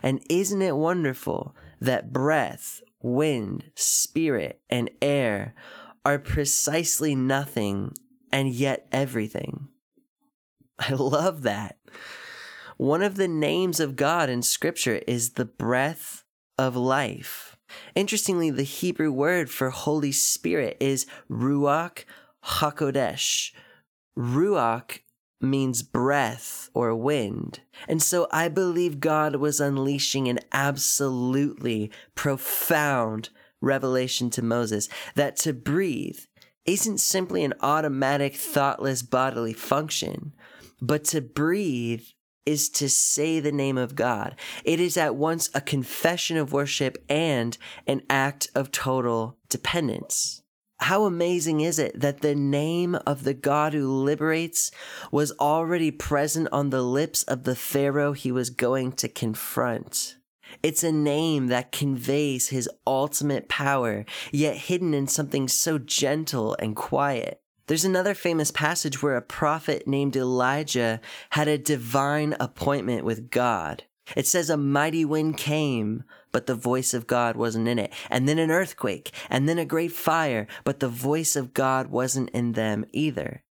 And 0.00 0.24
isn't 0.30 0.62
it 0.62 0.76
wonderful 0.76 1.56
that 1.80 2.12
breath, 2.12 2.82
wind, 3.02 3.64
spirit, 3.74 4.60
and 4.70 4.90
air 5.02 5.56
are 6.04 6.18
precisely 6.18 7.14
nothing 7.14 7.94
and 8.30 8.48
yet 8.50 8.86
everything. 8.92 9.68
I 10.78 10.92
love 10.92 11.42
that. 11.42 11.78
One 12.76 13.02
of 13.02 13.16
the 13.16 13.28
names 13.28 13.78
of 13.78 13.96
God 13.96 14.28
in 14.28 14.42
Scripture 14.42 15.00
is 15.06 15.30
the 15.30 15.44
breath 15.44 16.24
of 16.58 16.76
life. 16.76 17.56
Interestingly, 17.94 18.50
the 18.50 18.64
Hebrew 18.64 19.12
word 19.12 19.50
for 19.50 19.70
Holy 19.70 20.12
Spirit 20.12 20.76
is 20.80 21.06
Ruach 21.30 22.04
HaKodesh. 22.44 23.52
Ruach 24.18 25.00
means 25.40 25.82
breath 25.82 26.70
or 26.74 26.94
wind. 26.94 27.60
And 27.88 28.02
so 28.02 28.26
I 28.30 28.48
believe 28.48 29.00
God 29.00 29.36
was 29.36 29.60
unleashing 29.60 30.28
an 30.28 30.40
absolutely 30.52 31.90
profound 32.14 33.30
revelation 33.64 34.30
to 34.30 34.42
Moses 34.42 34.88
that 35.14 35.36
to 35.38 35.52
breathe 35.52 36.18
isn't 36.64 36.98
simply 36.98 37.44
an 37.44 37.54
automatic, 37.60 38.34
thoughtless 38.34 39.02
bodily 39.02 39.52
function, 39.52 40.32
but 40.80 41.04
to 41.04 41.20
breathe 41.20 42.04
is 42.46 42.68
to 42.68 42.88
say 42.88 43.40
the 43.40 43.52
name 43.52 43.78
of 43.78 43.94
God. 43.94 44.36
It 44.64 44.80
is 44.80 44.96
at 44.96 45.16
once 45.16 45.50
a 45.54 45.60
confession 45.60 46.36
of 46.36 46.52
worship 46.52 47.02
and 47.08 47.56
an 47.86 48.02
act 48.10 48.48
of 48.54 48.70
total 48.70 49.38
dependence. 49.48 50.42
How 50.80 51.04
amazing 51.04 51.60
is 51.60 51.78
it 51.78 51.98
that 52.00 52.20
the 52.20 52.34
name 52.34 52.96
of 53.06 53.24
the 53.24 53.32
God 53.32 53.72
who 53.72 53.88
liberates 53.88 54.70
was 55.10 55.32
already 55.40 55.90
present 55.90 56.48
on 56.52 56.70
the 56.70 56.82
lips 56.82 57.22
of 57.22 57.44
the 57.44 57.56
Pharaoh 57.56 58.12
he 58.12 58.30
was 58.32 58.50
going 58.50 58.92
to 58.92 59.08
confront? 59.08 60.16
It's 60.62 60.84
a 60.84 60.92
name 60.92 61.48
that 61.48 61.72
conveys 61.72 62.48
his 62.48 62.68
ultimate 62.86 63.48
power, 63.48 64.04
yet 64.32 64.56
hidden 64.56 64.94
in 64.94 65.06
something 65.06 65.48
so 65.48 65.78
gentle 65.78 66.56
and 66.58 66.76
quiet. 66.76 67.40
There's 67.66 67.84
another 67.84 68.14
famous 68.14 68.50
passage 68.50 69.02
where 69.02 69.16
a 69.16 69.22
prophet 69.22 69.88
named 69.88 70.16
Elijah 70.16 71.00
had 71.30 71.48
a 71.48 71.56
divine 71.56 72.36
appointment 72.38 73.04
with 73.04 73.30
God. 73.30 73.84
It 74.14 74.26
says 74.26 74.50
a 74.50 74.58
mighty 74.58 75.04
wind 75.04 75.38
came, 75.38 76.04
but 76.30 76.46
the 76.46 76.54
voice 76.54 76.92
of 76.92 77.06
God 77.06 77.36
wasn't 77.36 77.68
in 77.68 77.78
it. 77.78 77.92
And 78.10 78.28
then 78.28 78.38
an 78.38 78.50
earthquake, 78.50 79.12
and 79.30 79.48
then 79.48 79.58
a 79.58 79.64
great 79.64 79.92
fire, 79.92 80.46
but 80.62 80.80
the 80.80 80.88
voice 80.88 81.36
of 81.36 81.54
God 81.54 81.86
wasn't 81.86 82.28
in 82.30 82.52
them 82.52 82.84
either. 82.92 83.44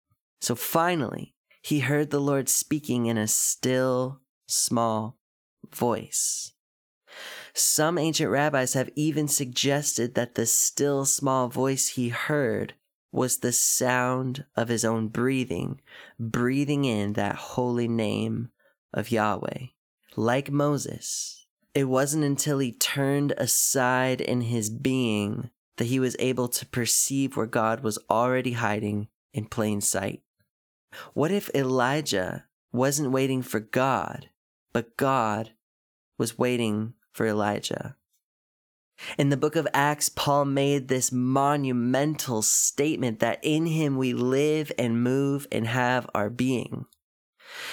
So 0.42 0.54
finally, 0.54 1.34
he 1.62 1.80
heard 1.80 2.10
the 2.10 2.20
Lord 2.20 2.48
speaking 2.50 3.06
in 3.06 3.16
a 3.16 3.28
still, 3.28 4.20
small 4.46 5.16
voice. 5.70 6.52
Some 7.54 7.98
ancient 7.98 8.30
rabbis 8.30 8.72
have 8.74 8.90
even 8.96 9.28
suggested 9.28 10.14
that 10.14 10.34
the 10.34 10.46
still 10.46 11.04
small 11.04 11.48
voice 11.48 11.88
he 11.88 12.08
heard 12.08 12.74
was 13.10 13.38
the 13.38 13.52
sound 13.52 14.46
of 14.56 14.68
his 14.68 14.84
own 14.84 15.08
breathing, 15.08 15.80
breathing 16.18 16.84
in 16.86 17.12
that 17.12 17.36
holy 17.36 17.88
name 17.88 18.50
of 18.94 19.10
Yahweh. 19.10 19.66
Like 20.16 20.50
Moses, 20.50 21.46
it 21.74 21.84
wasn't 21.84 22.24
until 22.24 22.58
he 22.58 22.72
turned 22.72 23.32
aside 23.36 24.20
in 24.20 24.42
his 24.42 24.70
being 24.70 25.50
that 25.76 25.86
he 25.86 26.00
was 26.00 26.16
able 26.18 26.48
to 26.48 26.66
perceive 26.66 27.36
where 27.36 27.46
God 27.46 27.82
was 27.82 27.98
already 28.10 28.52
hiding 28.52 29.08
in 29.32 29.46
plain 29.46 29.80
sight. 29.80 30.22
What 31.14 31.30
if 31.30 31.50
Elijah 31.54 32.46
wasn't 32.72 33.12
waiting 33.12 33.42
for 33.42 33.60
God, 33.60 34.28
but 34.72 34.96
God 34.96 35.52
was 36.18 36.38
waiting 36.38 36.94
for 37.12 37.26
Elijah. 37.26 37.96
In 39.18 39.30
the 39.30 39.36
book 39.36 39.56
of 39.56 39.66
Acts, 39.74 40.08
Paul 40.08 40.44
made 40.44 40.88
this 40.88 41.10
monumental 41.10 42.42
statement 42.42 43.18
that 43.20 43.40
in 43.42 43.66
him 43.66 43.96
we 43.96 44.12
live 44.12 44.70
and 44.78 45.02
move 45.02 45.46
and 45.50 45.66
have 45.66 46.08
our 46.14 46.30
being. 46.30 46.86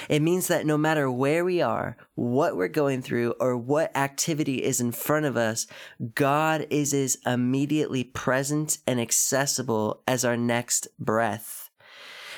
It 0.09 0.21
means 0.21 0.47
that 0.47 0.65
no 0.65 0.77
matter 0.77 1.09
where 1.09 1.45
we 1.45 1.61
are, 1.61 1.97
what 2.15 2.57
we're 2.57 2.67
going 2.67 3.01
through, 3.01 3.35
or 3.39 3.55
what 3.55 3.95
activity 3.95 4.63
is 4.63 4.81
in 4.81 4.91
front 4.91 5.25
of 5.25 5.37
us, 5.37 5.67
God 6.15 6.67
is 6.69 6.93
as 6.93 7.17
immediately 7.25 8.03
present 8.03 8.79
and 8.85 8.99
accessible 8.99 10.03
as 10.07 10.25
our 10.25 10.37
next 10.37 10.87
breath. 10.99 11.68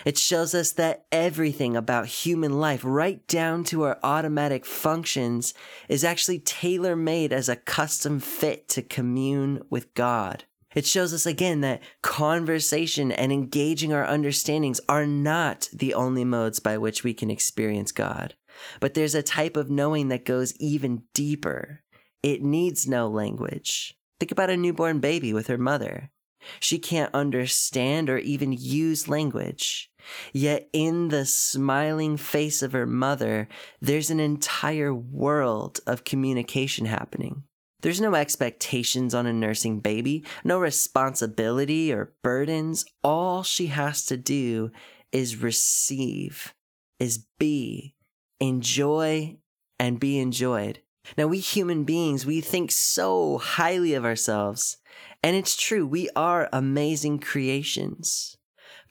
It 0.06 0.18
shows 0.18 0.54
us 0.56 0.72
that 0.74 1.06
everything 1.12 1.76
about 1.76 2.08
human 2.08 2.60
life, 2.60 2.82
right 2.84 3.26
down 3.28 3.64
to 3.66 3.84
our 3.84 4.00
automatic 4.04 4.66
functions, 4.66 5.54
is 5.88 6.04
actually 6.04 6.40
tailor 6.40 6.96
made 6.96 7.32
as 7.32 7.50
a 7.50 7.56
custom 7.56 8.20
fit 8.20 8.68
to 8.70 8.82
commune 8.82 9.62
with 9.70 9.94
God. 9.94 10.46
It 10.74 10.86
shows 10.86 11.14
us 11.14 11.26
again 11.26 11.62
that 11.62 11.82
conversation 12.02 13.12
and 13.12 13.32
engaging 13.32 13.92
our 13.92 14.06
understandings 14.06 14.80
are 14.88 15.06
not 15.06 15.68
the 15.74 15.94
only 15.94 16.24
modes 16.24 16.60
by 16.60 16.78
which 16.78 17.04
we 17.04 17.14
can 17.14 17.30
experience 17.30 17.92
God. 17.92 18.36
But 18.80 18.94
there's 18.94 19.16
a 19.16 19.24
type 19.24 19.58
of 19.58 19.70
knowing 19.70 20.08
that 20.08 20.26
goes 20.26 20.56
even 20.58 21.04
deeper. 21.14 21.82
It 22.24 22.42
needs 22.42 22.88
no 22.88 23.08
language. 23.08 23.98
Think 24.20 24.32
about 24.32 24.50
a 24.50 24.58
newborn 24.58 25.00
baby 25.00 25.34
with 25.34 25.48
her 25.48 25.58
mother. 25.58 26.12
She 26.60 26.80
can't 26.80 27.14
understand 27.14 28.10
or 28.10 28.18
even 28.18 28.54
use 28.54 29.08
language. 29.08 29.92
Yet 30.34 30.70
in 30.74 31.10
the 31.10 31.26
smiling 31.26 32.18
face 32.18 32.62
of 32.62 32.72
her 32.72 32.86
mother, 32.86 33.48
there's 33.80 34.10
an 34.10 34.20
entire 34.20 34.94
world 34.94 35.80
of 35.86 36.04
communication 36.04 36.86
happening. 36.86 37.44
There's 37.82 38.02
no 38.02 38.14
expectations 38.14 39.16
on 39.16 39.26
a 39.26 39.34
nursing 39.34 39.80
baby, 39.80 40.24
no 40.44 40.60
responsibility 40.60 41.92
or 41.92 42.14
burdens. 42.24 42.86
All 43.04 43.44
she 43.44 43.68
has 43.68 44.06
to 44.06 44.18
do 44.18 44.72
is 45.12 45.42
receive, 45.42 46.54
is 47.00 47.26
be, 47.40 47.96
enjoy, 48.40 49.38
and 49.80 50.00
be 50.00 50.20
enjoyed. 50.20 50.80
Now, 51.18 51.26
we 51.26 51.40
human 51.40 51.84
beings, 51.84 52.26
we 52.26 52.42
think 52.42 52.72
so 52.72 53.40
highly 53.40 53.96
of 53.96 54.06
ourselves. 54.06 54.78
And 55.24 55.36
it's 55.36 55.56
true, 55.56 55.86
we 55.86 56.10
are 56.16 56.50
amazing 56.52 57.20
creations. 57.20 58.38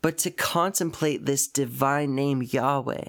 but 0.03 0.19
to 0.19 0.31
contemplate 0.31 1.27
this 1.27 1.47
divine 1.47 2.15
name 2.15 2.43
Yahweh 2.43 3.09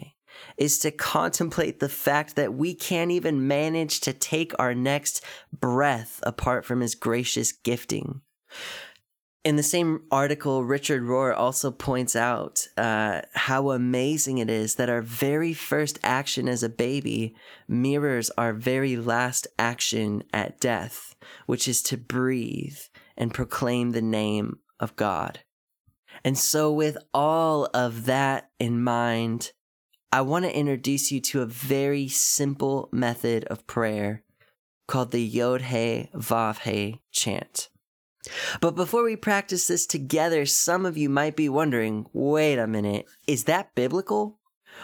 is 0.58 0.80
to 0.80 0.92
contemplate 0.92 1.80
the 1.80 1.90
fact 1.90 2.36
that 2.36 2.54
we 2.54 2.74
can't 2.74 3.12
even 3.12 3.48
manage 3.48 4.00
to 4.02 4.14
take 4.14 4.54
our 4.60 4.74
next 4.74 5.24
breath 5.58 6.20
apart 6.24 6.66
from 6.66 6.82
his 6.82 6.96
gracious 6.96 7.52
gifting. 7.52 8.22
In 9.44 9.56
the 9.56 9.64
same 9.64 10.04
article, 10.12 10.64
Richard 10.64 11.02
Rohr 11.02 11.36
also 11.36 11.72
points 11.72 12.16
out 12.16 12.68
uh, 12.78 13.22
how 13.34 13.72
amazing 13.72 14.38
it 14.38 14.52
is 14.52 14.76
that 14.76 14.90
our 14.90 15.02
very 15.02 15.52
first 15.52 15.98
action 16.04 16.48
as 16.48 16.62
a 16.62 16.70
baby 16.70 17.34
mirrors 17.68 18.30
our 18.38 18.54
very 18.54 18.96
last 18.96 19.48
action 19.58 20.24
at 20.32 20.60
death, 20.60 21.16
which 21.48 21.68
is 21.68 21.82
to 21.84 21.98
breathe 21.98 22.78
and 23.18 23.34
proclaim 23.34 23.92
the 23.92 24.02
name 24.02 24.60
of 24.80 24.96
God. 24.96 25.40
And 26.24 26.38
so, 26.38 26.72
with 26.72 26.98
all 27.12 27.66
of 27.74 28.06
that 28.06 28.52
in 28.60 28.84
mind, 28.84 29.54
I 30.12 30.22
want 30.22 30.46
to 30.46 30.56
introduce 30.56 31.12
you 31.12 31.20
to 31.22 31.42
a 31.42 31.48
very 31.48 32.08
simple 32.08 32.90
method 32.92 33.46
of 33.46 33.66
prayer 33.66 34.24
called 34.88 35.10
the 35.12 35.24
Yod 35.24 35.64
He 35.64 36.10
Vav 36.14 36.60
He 36.60 37.02
chant. 37.12 37.70
But 38.60 38.76
before 38.76 39.04
we 39.04 39.16
practice 39.16 39.68
this 39.68 39.86
together, 39.86 40.46
some 40.46 40.86
of 40.86 40.98
you 40.98 41.10
might 41.10 41.36
be 41.36 41.50
wondering 41.50 42.06
wait 42.14 42.58
a 42.58 42.68
minute, 42.68 43.08
is 43.28 43.46
that 43.46 43.74
biblical? 43.76 44.40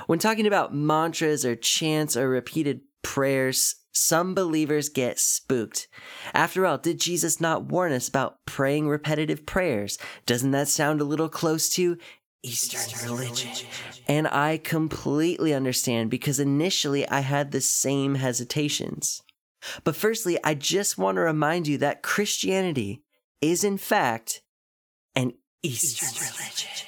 When 0.08 0.20
talking 0.20 0.48
about 0.48 0.76
mantras 0.76 1.46
or 1.46 1.56
chants 1.56 2.18
or 2.18 2.30
repeated 2.30 2.82
prayers, 3.02 3.76
some 3.92 4.36
believers 4.36 4.90
get 4.90 5.20
spooked. 5.20 5.88
After 6.34 6.66
all, 6.66 6.78
did 6.78 7.00
Jesus 7.00 7.42
not 7.42 7.66
warn 7.66 7.92
us 7.92 8.08
about 8.08 8.46
praying 8.46 8.88
repetitive 8.88 9.46
prayers? 9.46 9.98
Doesn't 10.26 10.52
that 10.52 10.68
sound 10.68 11.02
a 11.02 11.06
little 11.06 11.30
close 11.30 11.70
to 11.70 11.98
Eastern 12.44 13.10
religion? 13.10 13.68
And 14.08 14.28
I 14.28 14.58
completely 14.58 15.54
understand 15.54 16.12
because 16.12 16.40
initially 16.40 17.08
I 17.08 17.22
had 17.22 17.52
the 17.52 17.62
same 17.62 18.16
hesitations. 18.16 19.24
But 19.84 19.96
firstly, 19.96 20.38
I 20.44 20.54
just 20.54 20.98
want 20.98 21.16
to 21.16 21.22
remind 21.22 21.68
you 21.68 21.78
that 21.80 22.04
Christianity 22.04 23.02
is 23.42 23.64
in 23.64 23.78
fact 23.78 24.42
an 25.16 25.34
Eastern 25.64 26.10
religion. 26.10 26.88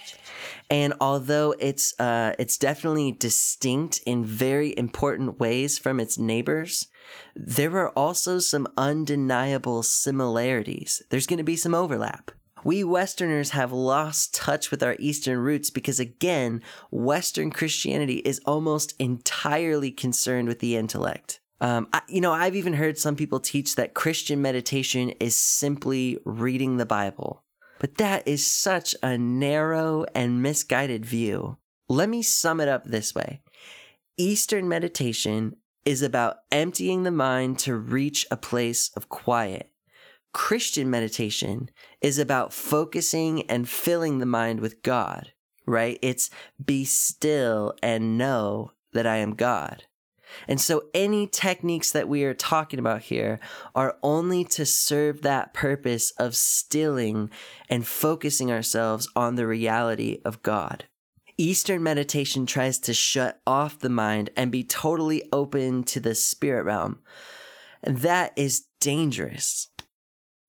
And 0.72 0.94
although 1.02 1.56
it's 1.58 2.00
uh, 2.00 2.36
it's 2.38 2.58
definitely 2.58 3.12
distinct 3.12 4.02
in 4.06 4.24
very 4.24 4.78
important 4.78 5.40
ways 5.40 5.80
from 5.80 6.00
its 6.00 6.20
neighbors, 6.20 6.88
there 7.36 7.76
are 7.78 7.90
also 7.90 8.38
some 8.38 8.68
undeniable 8.78 9.82
similarities. 9.82 11.02
There's 11.10 11.26
going 11.26 11.38
to 11.38 11.44
be 11.44 11.56
some 11.56 11.74
overlap. 11.74 12.32
We 12.64 12.84
Westerners 12.84 13.52
have 13.52 13.72
lost 13.72 14.36
touch 14.36 14.70
with 14.70 14.84
our 14.84 14.96
Eastern 15.00 15.40
roots 15.40 15.70
because, 15.70 16.00
again, 16.00 16.62
Western 16.92 17.52
Christianity 17.52 18.18
is 18.18 18.42
almost 18.46 18.94
entirely 19.00 19.92
concerned 19.92 20.48
with 20.48 20.60
the 20.60 20.76
intellect. 20.76 21.40
Um, 21.62 21.88
I, 21.92 22.02
you 22.08 22.22
know, 22.22 22.32
I've 22.32 22.56
even 22.56 22.74
heard 22.74 22.98
some 22.98 23.16
people 23.16 23.40
teach 23.40 23.76
that 23.76 23.94
Christian 23.94 24.42
meditation 24.42 25.10
is 25.20 25.36
simply 25.36 26.18
reading 26.26 26.78
the 26.78 26.86
Bible. 26.86 27.44
But 27.80 27.96
that 27.96 28.28
is 28.28 28.46
such 28.46 28.96
a 29.02 29.18
narrow 29.18 30.06
and 30.14 30.44
misguided 30.44 31.06
view. 31.06 31.58
Let 31.88 32.10
me 32.10 32.22
sum 32.22 32.60
it 32.60 32.68
up 32.68 32.86
this 32.86 33.16
way 33.16 33.42
Eastern 34.18 34.68
meditation 34.68 35.56
is 35.86 36.02
about 36.02 36.38
emptying 36.52 37.04
the 37.04 37.12
mind 37.12 37.58
to 37.60 37.76
reach 37.76 38.28
a 38.30 38.38
place 38.38 38.92
of 38.96 39.10
quiet. 39.10 39.72
Christian 40.34 40.90
meditation 40.90 41.72
is 42.02 42.20
about 42.20 42.54
focusing 42.54 43.42
and 43.50 43.68
filling 43.68 44.20
the 44.20 44.26
mind 44.26 44.60
with 44.60 44.84
God, 44.84 45.32
right? 45.66 45.98
It's 46.02 46.30
be 46.64 46.86
still 46.86 47.74
and 47.82 48.18
know 48.18 48.74
that 48.94 49.08
I 49.08 49.18
am 49.18 49.34
God. 49.34 49.86
And 50.48 50.60
so 50.60 50.84
any 50.94 51.28
techniques 51.28 51.92
that 51.92 52.08
we 52.08 52.24
are 52.24 52.34
talking 52.34 52.80
about 52.80 53.04
here 53.04 53.40
are 53.76 53.98
only 54.04 54.44
to 54.46 54.66
serve 54.66 55.22
that 55.22 55.54
purpose 55.54 56.12
of 56.12 56.36
stilling 56.36 57.30
and 57.70 57.88
focusing 57.88 58.52
ourselves 58.52 59.08
on 59.16 59.36
the 59.36 59.48
reality 59.48 60.20
of 60.26 60.44
God. 60.44 60.86
Eastern 61.38 61.82
meditation 61.82 62.46
tries 62.46 62.80
to 62.80 62.94
shut 62.94 63.40
off 63.48 63.80
the 63.80 63.90
mind 63.90 64.30
and 64.36 64.52
be 64.52 64.64
totally 64.64 65.24
open 65.32 65.84
to 65.86 66.02
the 66.02 66.14
spirit 66.14 66.64
realm. 66.64 67.00
And 67.82 68.00
that 68.00 68.34
is 68.36 68.66
dangerous. 68.82 69.70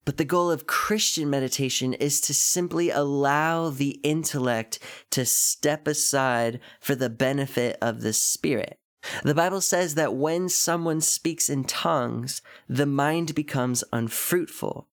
But 0.04 0.16
the 0.16 0.24
goal 0.24 0.50
of 0.50 0.66
Christian 0.66 1.30
meditation 1.30 1.94
is 1.94 2.20
to 2.22 2.34
simply 2.34 2.90
allow 2.90 3.70
the 3.70 4.00
intellect 4.02 4.80
to 5.10 5.24
step 5.24 5.86
aside 5.86 6.58
for 6.80 6.96
the 6.96 7.08
benefit 7.08 7.78
of 7.80 8.00
the 8.00 8.12
spirit. 8.12 8.79
The 9.22 9.34
Bible 9.34 9.60
says 9.60 9.94
that 9.94 10.14
when 10.14 10.48
someone 10.48 11.00
speaks 11.00 11.48
in 11.48 11.64
tongues, 11.64 12.42
the 12.68 12.86
mind 12.86 13.34
becomes 13.34 13.84
unfruitful. 13.92 14.86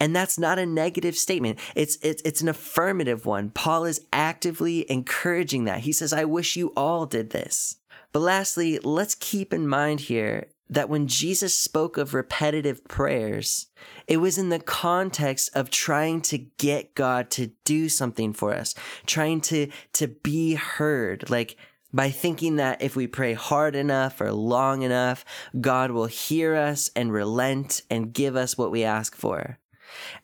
And 0.00 0.16
that's 0.16 0.38
not 0.38 0.58
a 0.58 0.66
negative 0.66 1.16
statement. 1.16 1.58
It's, 1.74 1.98
it's, 2.02 2.22
it's 2.22 2.40
an 2.40 2.48
affirmative 2.48 3.26
one. 3.26 3.50
Paul 3.50 3.84
is 3.84 4.06
actively 4.12 4.90
encouraging 4.90 5.64
that. 5.64 5.80
He 5.80 5.92
says, 5.92 6.12
I 6.12 6.24
wish 6.24 6.56
you 6.56 6.72
all 6.76 7.06
did 7.06 7.30
this. 7.30 7.76
But 8.12 8.20
lastly, 8.20 8.78
let's 8.78 9.14
keep 9.14 9.52
in 9.52 9.68
mind 9.68 10.00
here 10.00 10.46
that 10.70 10.88
when 10.88 11.06
Jesus 11.06 11.56
spoke 11.56 11.98
of 11.98 12.14
repetitive 12.14 12.84
prayers, 12.88 13.66
it 14.06 14.16
was 14.16 14.38
in 14.38 14.48
the 14.48 14.58
context 14.58 15.50
of 15.54 15.68
trying 15.68 16.22
to 16.22 16.38
get 16.38 16.94
God 16.94 17.30
to 17.32 17.48
do 17.64 17.88
something 17.88 18.32
for 18.32 18.54
us, 18.54 18.74
trying 19.04 19.40
to, 19.42 19.68
to 19.94 20.08
be 20.08 20.54
heard. 20.54 21.28
Like, 21.28 21.56
by 21.94 22.10
thinking 22.10 22.56
that 22.56 22.82
if 22.82 22.96
we 22.96 23.06
pray 23.06 23.34
hard 23.34 23.76
enough 23.76 24.20
or 24.20 24.32
long 24.32 24.82
enough, 24.82 25.24
God 25.60 25.92
will 25.92 26.06
hear 26.06 26.56
us 26.56 26.90
and 26.96 27.12
relent 27.12 27.82
and 27.88 28.12
give 28.12 28.34
us 28.34 28.58
what 28.58 28.72
we 28.72 28.82
ask 28.82 29.14
for. 29.14 29.58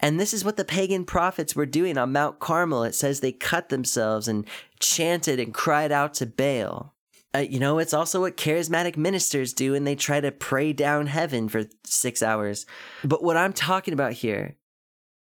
And 0.01 0.19
this 0.19 0.35
is 0.35 0.45
what 0.45 0.57
the 0.57 0.65
pagan 0.65 1.05
prophets 1.05 1.55
were 1.55 1.67
doing 1.67 1.97
on 1.97 2.13
Mount 2.13 2.41
Carmel. 2.41 2.83
It 2.83 2.97
says 2.97 3.21
they 3.21 3.31
cut 3.31 3.69
themselves 3.69 4.27
and 4.27 4.45
chanted 4.81 5.39
and 5.39 5.55
cried 5.55 5.93
out 5.93 6.13
to 6.15 6.27
Baal. 6.27 6.93
Uh, 7.33 7.39
you 7.39 7.61
know, 7.61 7.79
it's 7.79 7.95
also 7.95 8.23
what 8.23 8.37
charismatic 8.37 8.97
ministers 8.97 9.53
do, 9.53 9.77
and 9.77 9.87
they 9.87 9.95
try 9.95 10.21
to 10.21 10.33
pray 10.33 10.73
down 10.73 11.07
heaven 11.07 11.49
for 11.49 11.67
six 11.85 12.21
hours. 12.21 12.67
But 13.05 13.23
what 13.23 13.37
I'm 13.37 13.53
talking 13.53 13.95
about 13.95 14.15
here 14.15 14.57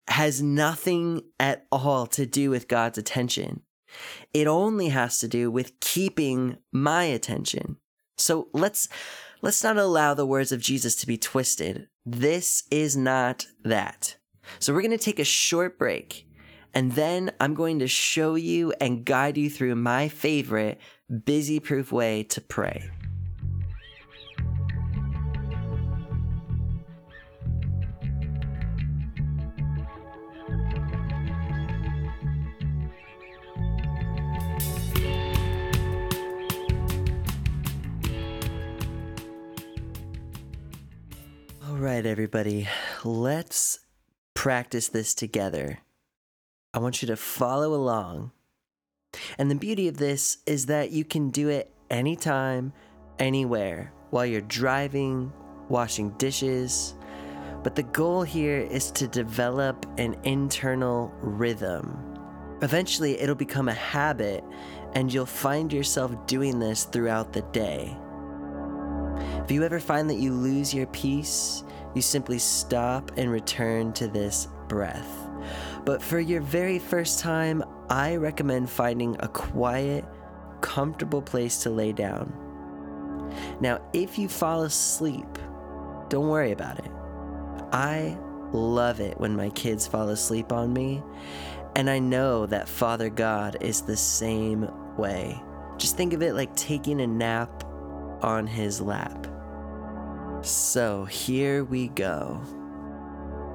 has 0.07 0.41
nothing 0.41 1.23
at 1.37 1.65
all 1.69 2.07
to 2.07 2.25
do 2.25 2.49
with 2.49 2.69
God's 2.69 2.97
attention. 2.97 3.63
It 4.33 4.47
only 4.47 4.89
has 4.89 5.19
to 5.19 5.27
do 5.27 5.49
with 5.51 5.79
keeping 5.79 6.57
my 6.71 7.05
attention. 7.05 7.77
So 8.17 8.49
let's 8.53 8.89
let's 9.41 9.63
not 9.63 9.77
allow 9.77 10.13
the 10.13 10.25
words 10.25 10.51
of 10.51 10.61
Jesus 10.61 10.95
to 10.97 11.07
be 11.07 11.17
twisted. 11.17 11.87
This 12.05 12.63
is 12.69 12.97
not 12.97 13.47
that. 13.63 14.17
So 14.59 14.73
we're 14.73 14.81
going 14.81 14.91
to 14.91 14.97
take 14.97 15.19
a 15.19 15.23
short 15.23 15.77
break 15.77 16.27
and 16.73 16.91
then 16.91 17.31
I'm 17.39 17.55
going 17.55 17.79
to 17.79 17.87
show 17.87 18.35
you 18.35 18.73
and 18.79 19.05
guide 19.05 19.37
you 19.37 19.49
through 19.49 19.75
my 19.75 20.07
favorite 20.07 20.79
busy 21.25 21.59
proof 21.59 21.91
way 21.91 22.23
to 22.23 22.41
pray. 22.41 22.89
Right, 41.79 42.05
everybody, 42.05 42.67
let's 43.05 43.79
practice 44.33 44.89
this 44.89 45.13
together. 45.13 45.79
I 46.73 46.79
want 46.79 47.01
you 47.01 47.07
to 47.07 47.15
follow 47.15 47.73
along. 47.73 48.31
And 49.37 49.49
the 49.49 49.55
beauty 49.55 49.87
of 49.87 49.97
this 49.97 50.39
is 50.45 50.65
that 50.65 50.91
you 50.91 51.05
can 51.05 51.29
do 51.29 51.47
it 51.47 51.73
anytime, 51.89 52.73
anywhere, 53.17 53.93
while 54.09 54.25
you're 54.25 54.41
driving, 54.41 55.31
washing 55.69 56.09
dishes. 56.17 56.95
But 57.63 57.75
the 57.75 57.83
goal 57.83 58.23
here 58.23 58.59
is 58.59 58.91
to 58.91 59.07
develop 59.07 59.85
an 59.97 60.17
internal 60.23 61.13
rhythm. 61.21 61.97
Eventually, 62.61 63.19
it'll 63.21 63.35
become 63.35 63.69
a 63.69 63.73
habit, 63.73 64.43
and 64.95 65.13
you'll 65.13 65.25
find 65.25 65.71
yourself 65.71 66.13
doing 66.27 66.59
this 66.59 66.83
throughout 66.83 67.31
the 67.31 67.43
day. 67.53 67.95
If 69.43 69.51
you 69.51 69.63
ever 69.63 69.79
find 69.79 70.09
that 70.09 70.17
you 70.17 70.33
lose 70.33 70.73
your 70.73 70.87
peace, 70.87 71.63
you 71.95 72.01
simply 72.01 72.39
stop 72.39 73.11
and 73.17 73.31
return 73.31 73.93
to 73.93 74.07
this 74.07 74.47
breath. 74.67 75.27
But 75.85 76.01
for 76.01 76.19
your 76.19 76.41
very 76.41 76.79
first 76.79 77.19
time, 77.19 77.63
I 77.89 78.15
recommend 78.17 78.69
finding 78.69 79.15
a 79.19 79.27
quiet, 79.27 80.05
comfortable 80.61 81.21
place 81.21 81.63
to 81.63 81.69
lay 81.69 81.91
down. 81.91 82.31
Now, 83.59 83.81
if 83.93 84.17
you 84.17 84.27
fall 84.27 84.63
asleep, 84.63 85.27
don't 86.09 86.27
worry 86.27 86.51
about 86.51 86.79
it. 86.79 86.91
I 87.71 88.17
love 88.51 88.99
it 88.99 89.19
when 89.19 89.35
my 89.35 89.49
kids 89.49 89.85
fall 89.87 90.09
asleep 90.09 90.51
on 90.51 90.73
me, 90.73 91.03
And 91.75 91.89
I 91.89 91.99
know 91.99 92.45
that 92.47 92.67
Father 92.67 93.09
God 93.09 93.57
is 93.61 93.81
the 93.81 93.95
same 93.95 94.69
way. 94.97 95.41
Just 95.77 95.95
think 95.95 96.13
of 96.13 96.21
it 96.21 96.33
like 96.33 96.53
taking 96.55 96.99
a 97.01 97.07
nap 97.07 97.63
on 98.21 98.47
his 98.47 98.81
lap. 98.81 99.27
So 100.41 101.03
here 101.05 101.65
we 101.65 101.89
go. 101.89 102.41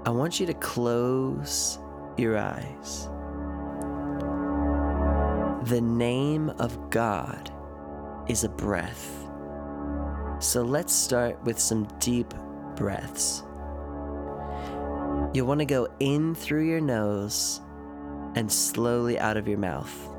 I 0.04 0.10
want 0.10 0.38
you 0.38 0.46
to 0.46 0.54
close 0.54 1.78
your 2.18 2.36
eyes. 2.36 3.08
The 5.70 5.80
name 5.80 6.50
of 6.50 6.90
God 6.90 7.50
is 8.28 8.44
a 8.44 8.50
breath. 8.50 9.10
So 10.40 10.62
let's 10.62 10.92
start 10.92 11.42
with 11.44 11.58
some 11.58 11.88
deep 12.00 12.34
breaths. 12.76 13.42
You'll 15.32 15.46
want 15.46 15.60
to 15.60 15.66
go 15.66 15.88
in 16.00 16.34
through 16.34 16.68
your 16.68 16.82
nose 16.82 17.62
and 18.34 18.52
slowly 18.52 19.18
out 19.18 19.38
of 19.38 19.48
your 19.48 19.58
mouth. 19.58 20.13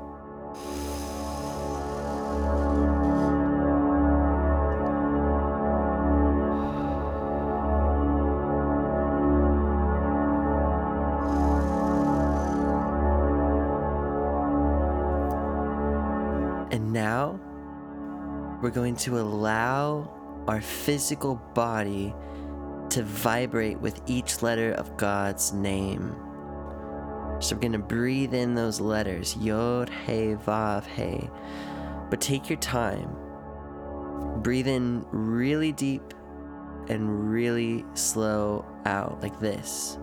We're 18.66 18.70
going 18.72 18.96
to 18.96 19.20
allow 19.20 20.10
our 20.48 20.60
physical 20.60 21.36
body 21.54 22.12
to 22.90 23.00
vibrate 23.04 23.78
with 23.78 24.00
each 24.08 24.42
letter 24.42 24.72
of 24.72 24.96
God's 24.96 25.52
name. 25.52 26.16
So 27.38 27.54
we're 27.54 27.60
going 27.60 27.74
to 27.74 27.78
breathe 27.78 28.34
in 28.34 28.56
those 28.56 28.80
letters 28.80 29.36
Yod, 29.36 29.88
He, 30.04 30.34
Vav, 30.34 30.84
He. 30.84 31.30
But 32.10 32.20
take 32.20 32.50
your 32.50 32.58
time. 32.58 33.08
Breathe 34.42 34.66
in 34.66 35.06
really 35.12 35.70
deep 35.70 36.12
and 36.88 37.30
really 37.30 37.84
slow 37.94 38.66
out, 38.84 39.22
like 39.22 39.38
this. 39.38 39.96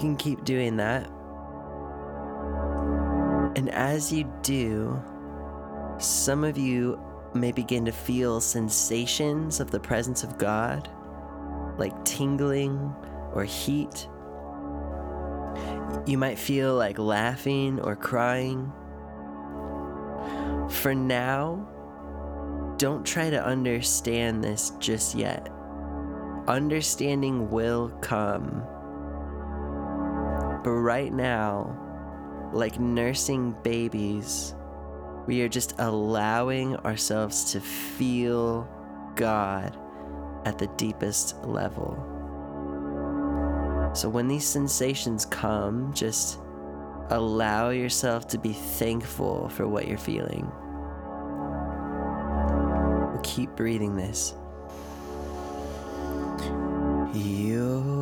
Can 0.00 0.16
keep 0.16 0.44
doing 0.44 0.76
that. 0.78 1.06
And 3.56 3.68
as 3.70 4.12
you 4.12 4.32
do, 4.42 5.00
some 5.98 6.44
of 6.44 6.56
you 6.56 6.98
may 7.34 7.52
begin 7.52 7.84
to 7.84 7.92
feel 7.92 8.40
sensations 8.40 9.60
of 9.60 9.70
the 9.70 9.78
presence 9.78 10.24
of 10.24 10.38
God, 10.38 10.88
like 11.78 12.04
tingling 12.04 12.94
or 13.32 13.44
heat. 13.44 14.08
You 16.06 16.16
might 16.18 16.38
feel 16.38 16.74
like 16.74 16.98
laughing 16.98 17.80
or 17.80 17.94
crying. 17.94 18.72
For 20.70 20.94
now, 20.94 21.68
don't 22.78 23.04
try 23.04 23.28
to 23.30 23.44
understand 23.44 24.42
this 24.42 24.72
just 24.78 25.14
yet. 25.14 25.48
Understanding 26.48 27.50
will 27.50 27.90
come. 28.00 28.62
But 30.62 30.72
right 30.72 31.12
now, 31.12 32.50
like 32.52 32.78
nursing 32.78 33.56
babies, 33.62 34.54
we 35.26 35.42
are 35.42 35.48
just 35.48 35.74
allowing 35.78 36.76
ourselves 36.76 37.52
to 37.52 37.60
feel 37.60 38.68
God 39.14 39.76
at 40.44 40.58
the 40.58 40.66
deepest 40.76 41.36
level. 41.44 41.94
So 43.94 44.08
when 44.08 44.28
these 44.28 44.46
sensations 44.46 45.24
come, 45.24 45.92
just 45.94 46.38
allow 47.10 47.70
yourself 47.70 48.28
to 48.28 48.38
be 48.38 48.52
thankful 48.52 49.48
for 49.48 49.66
what 49.66 49.88
you're 49.88 49.98
feeling. 49.98 50.50
Keep 53.22 53.56
breathing 53.56 53.96
this. 53.96 54.34
And 57.12 57.99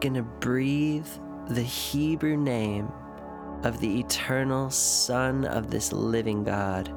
going 0.00 0.14
to 0.14 0.22
breathe 0.22 1.06
the 1.48 1.62
Hebrew 1.62 2.36
name 2.36 2.92
of 3.62 3.80
the 3.80 4.00
eternal 4.00 4.70
Son 4.70 5.44
of 5.44 5.70
this 5.70 5.92
living 5.92 6.44
God, 6.44 6.92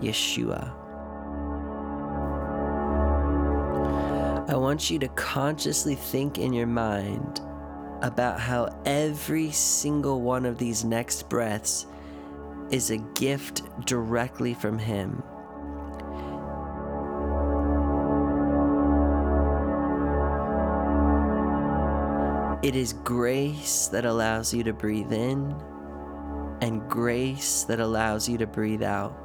Yeshua. 0.00 0.72
I 4.48 4.56
want 4.56 4.90
you 4.90 4.98
to 4.98 5.08
consciously 5.08 5.94
think 5.94 6.38
in 6.38 6.52
your 6.52 6.66
mind 6.66 7.40
about 8.02 8.40
how 8.40 8.68
every 8.84 9.50
single 9.50 10.20
one 10.20 10.44
of 10.44 10.58
these 10.58 10.84
next 10.84 11.28
breaths 11.28 11.86
is 12.70 12.90
a 12.90 12.98
gift 13.14 13.62
directly 13.86 14.54
from 14.54 14.78
Him. 14.78 15.21
It 22.62 22.76
is 22.76 22.92
grace 22.92 23.88
that 23.88 24.04
allows 24.04 24.54
you 24.54 24.62
to 24.62 24.72
breathe 24.72 25.12
in 25.12 25.52
and 26.60 26.88
grace 26.88 27.64
that 27.64 27.80
allows 27.80 28.28
you 28.28 28.38
to 28.38 28.46
breathe 28.46 28.84
out. 28.84 29.18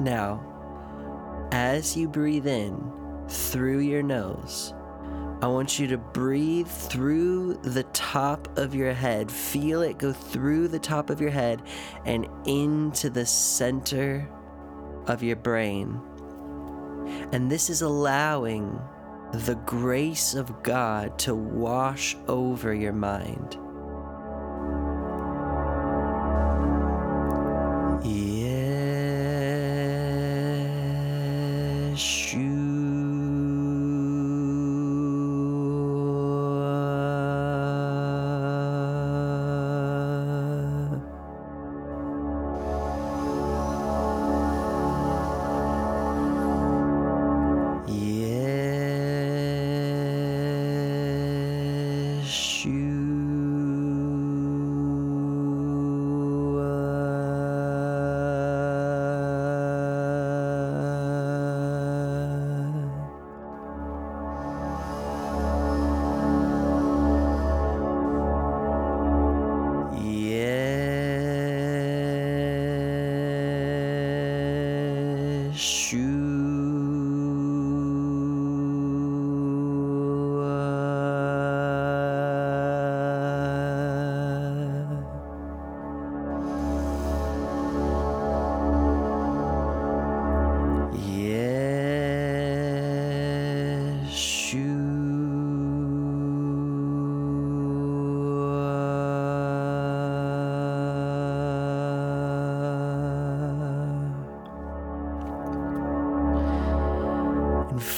Now, 0.00 0.42
as 1.52 1.96
you 1.96 2.08
breathe 2.08 2.48
in 2.48 2.92
through 3.28 3.78
your 3.78 4.02
nose, 4.02 4.74
I 5.40 5.46
want 5.46 5.78
you 5.78 5.86
to 5.86 5.98
breathe 5.98 6.66
through 6.66 7.54
the 7.62 7.84
top 7.92 8.58
of 8.58 8.74
your 8.74 8.92
head. 8.92 9.30
Feel 9.30 9.82
it 9.82 9.98
go 9.98 10.12
through 10.12 10.66
the 10.66 10.80
top 10.80 11.10
of 11.10 11.20
your 11.20 11.30
head 11.30 11.62
and 12.04 12.26
into 12.44 13.08
the 13.08 13.24
center 13.24 14.28
of 15.06 15.22
your 15.22 15.36
brain. 15.36 16.00
And 17.32 17.50
this 17.50 17.70
is 17.70 17.82
allowing 17.82 18.80
the 19.32 19.56
grace 19.66 20.34
of 20.34 20.62
God 20.62 21.18
to 21.20 21.34
wash 21.34 22.16
over 22.28 22.72
your 22.72 22.92
mind. 22.92 23.58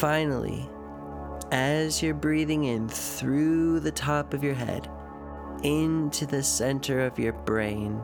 Finally, 0.07 0.71
as 1.51 2.01
you're 2.01 2.15
breathing 2.15 2.63
in 2.63 2.89
through 2.89 3.81
the 3.81 3.91
top 3.91 4.35
of 4.35 4.45
your 4.45 4.55
head 4.55 4.89
into 5.65 6.25
the 6.25 6.45
center 6.45 7.01
of 7.01 7.19
your 7.19 7.33
brain, 7.33 8.01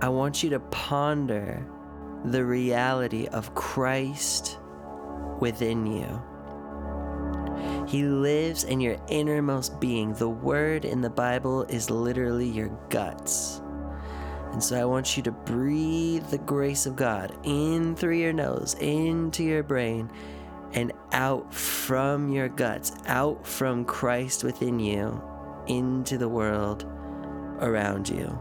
I 0.00 0.08
want 0.08 0.44
you 0.44 0.50
to 0.50 0.60
ponder 0.60 1.66
the 2.26 2.44
reality 2.44 3.26
of 3.26 3.52
Christ 3.56 4.60
within 5.40 5.84
you. 5.84 6.22
He 7.88 8.04
lives 8.04 8.62
in 8.62 8.80
your 8.80 8.98
innermost 9.08 9.80
being. 9.80 10.14
The 10.14 10.28
word 10.28 10.84
in 10.84 11.00
the 11.00 11.10
Bible 11.10 11.64
is 11.64 11.90
literally 11.90 12.48
your 12.48 12.68
guts. 12.88 13.60
And 14.52 14.62
so 14.62 14.80
I 14.80 14.84
want 14.84 15.16
you 15.16 15.24
to 15.24 15.32
breathe 15.32 16.26
the 16.26 16.38
grace 16.38 16.86
of 16.86 16.94
God 16.94 17.36
in 17.42 17.96
through 17.96 18.18
your 18.18 18.32
nose, 18.32 18.76
into 18.78 19.42
your 19.42 19.64
brain, 19.64 20.08
out 21.12 21.52
from 21.54 22.30
your 22.30 22.48
guts, 22.48 22.92
out 23.06 23.46
from 23.46 23.84
Christ 23.84 24.44
within 24.44 24.80
you, 24.80 25.22
into 25.66 26.18
the 26.18 26.28
world 26.28 26.84
around 27.60 28.08
you. 28.08 28.38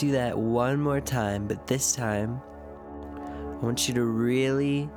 do 0.00 0.12
that 0.12 0.36
one 0.38 0.80
more 0.80 1.00
time, 1.00 1.46
but 1.46 1.66
this 1.66 1.92
time, 1.92 2.40
I 3.14 3.56
want 3.62 3.86
you 3.86 3.92
to 3.94 4.04
really, 4.04 4.88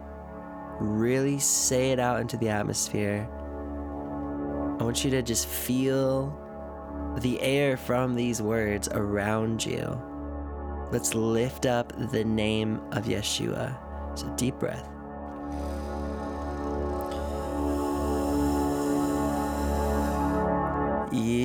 really 0.80 1.40
say 1.40 1.92
it 1.92 2.00
out 2.00 2.22
into 2.22 2.38
the 2.38 2.48
atmosphere. 2.48 3.28
I 4.80 4.84
want 4.84 5.04
you 5.04 5.12
to 5.12 5.22
just 5.22 5.46
feel 5.46 6.40
the 7.20 7.40
air 7.42 7.76
from 7.76 8.16
these 8.16 8.42
words 8.42 8.88
around 8.88 9.66
you. 9.66 10.02
Let's 10.94 11.14
lift 11.14 11.66
up 11.66 11.92
the 12.12 12.24
name 12.24 12.80
of 12.94 13.04
Yeshua. 13.04 13.78
So, 14.18 14.30
deep 14.38 14.58
breath. 14.58 14.88
Yeah. 21.12 21.43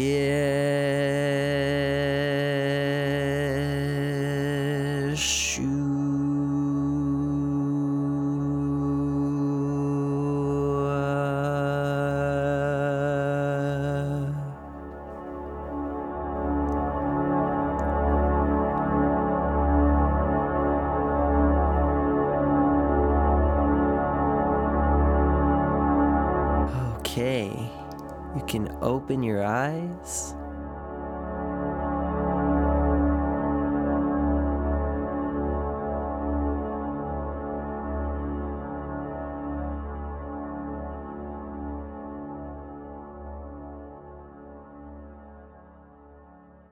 Can 28.49 28.75
open 28.81 29.23
your 29.23 29.45
eyes. 29.45 30.35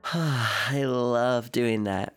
I 0.13 0.83
love 0.83 1.51
doing 1.51 1.83
that. 1.83 2.15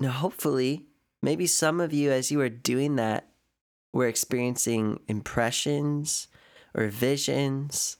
Now, 0.00 0.10
hopefully, 0.10 0.86
maybe 1.22 1.46
some 1.46 1.80
of 1.80 1.92
you, 1.92 2.10
as 2.10 2.32
you 2.32 2.40
are 2.40 2.48
doing 2.48 2.96
that, 2.96 3.28
were 3.92 4.08
experiencing 4.08 4.98
impressions 5.06 6.26
or 6.74 6.88
visions. 6.88 7.96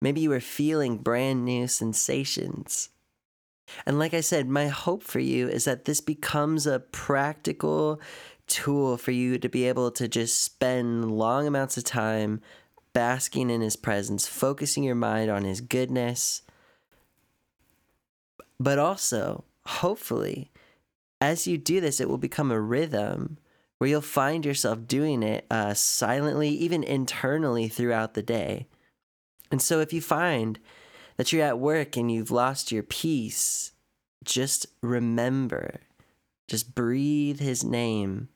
Maybe 0.00 0.20
you 0.20 0.30
were 0.30 0.40
feeling 0.40 0.98
brand 0.98 1.44
new 1.44 1.68
sensations. 1.68 2.88
And 3.86 3.98
like 3.98 4.14
I 4.14 4.20
said, 4.20 4.48
my 4.48 4.68
hope 4.68 5.02
for 5.02 5.20
you 5.20 5.48
is 5.48 5.64
that 5.64 5.84
this 5.84 6.00
becomes 6.00 6.66
a 6.66 6.80
practical 6.80 8.00
tool 8.46 8.96
for 8.96 9.12
you 9.12 9.38
to 9.38 9.48
be 9.48 9.68
able 9.68 9.90
to 9.92 10.08
just 10.08 10.42
spend 10.42 11.10
long 11.10 11.46
amounts 11.46 11.76
of 11.76 11.84
time 11.84 12.40
basking 12.92 13.48
in 13.48 13.60
his 13.60 13.76
presence, 13.76 14.26
focusing 14.26 14.84
your 14.84 14.94
mind 14.94 15.30
on 15.30 15.44
his 15.44 15.60
goodness. 15.60 16.42
But 18.60 18.78
also, 18.78 19.44
hopefully, 19.66 20.50
as 21.20 21.46
you 21.46 21.56
do 21.56 21.80
this, 21.80 22.00
it 22.00 22.08
will 22.08 22.18
become 22.18 22.50
a 22.50 22.60
rhythm 22.60 23.38
where 23.82 23.88
you'll 23.88 24.00
find 24.00 24.46
yourself 24.46 24.86
doing 24.86 25.24
it 25.24 25.44
uh, 25.50 25.74
silently, 25.74 26.50
even 26.50 26.84
internally 26.84 27.66
throughout 27.66 28.14
the 28.14 28.22
day. 28.22 28.68
And 29.50 29.60
so, 29.60 29.80
if 29.80 29.92
you 29.92 30.00
find 30.00 30.60
that 31.16 31.32
you're 31.32 31.44
at 31.44 31.58
work 31.58 31.96
and 31.96 32.08
you've 32.08 32.30
lost 32.30 32.70
your 32.70 32.84
peace, 32.84 33.72
just 34.22 34.66
remember, 34.84 35.80
just 36.46 36.76
breathe 36.76 37.40
his 37.40 37.64
name 37.64 38.28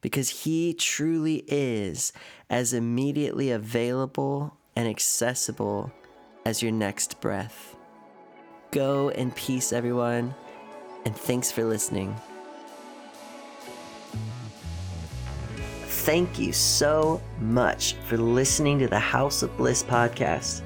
because 0.00 0.30
he 0.30 0.72
truly 0.72 1.44
is 1.46 2.14
as 2.48 2.72
immediately 2.72 3.50
available 3.50 4.56
and 4.74 4.88
accessible 4.88 5.92
as 6.46 6.62
your 6.62 6.72
next 6.72 7.20
breath. 7.20 7.76
Go 8.70 9.10
in 9.10 9.30
peace, 9.32 9.74
everyone, 9.74 10.34
and 11.04 11.14
thanks 11.14 11.52
for 11.52 11.66
listening. 11.66 12.18
Thank 16.06 16.38
you 16.38 16.52
so 16.52 17.20
much 17.40 17.94
for 18.04 18.16
listening 18.16 18.78
to 18.78 18.86
the 18.86 18.96
House 18.96 19.42
of 19.42 19.56
Bliss 19.56 19.82
podcast. 19.82 20.62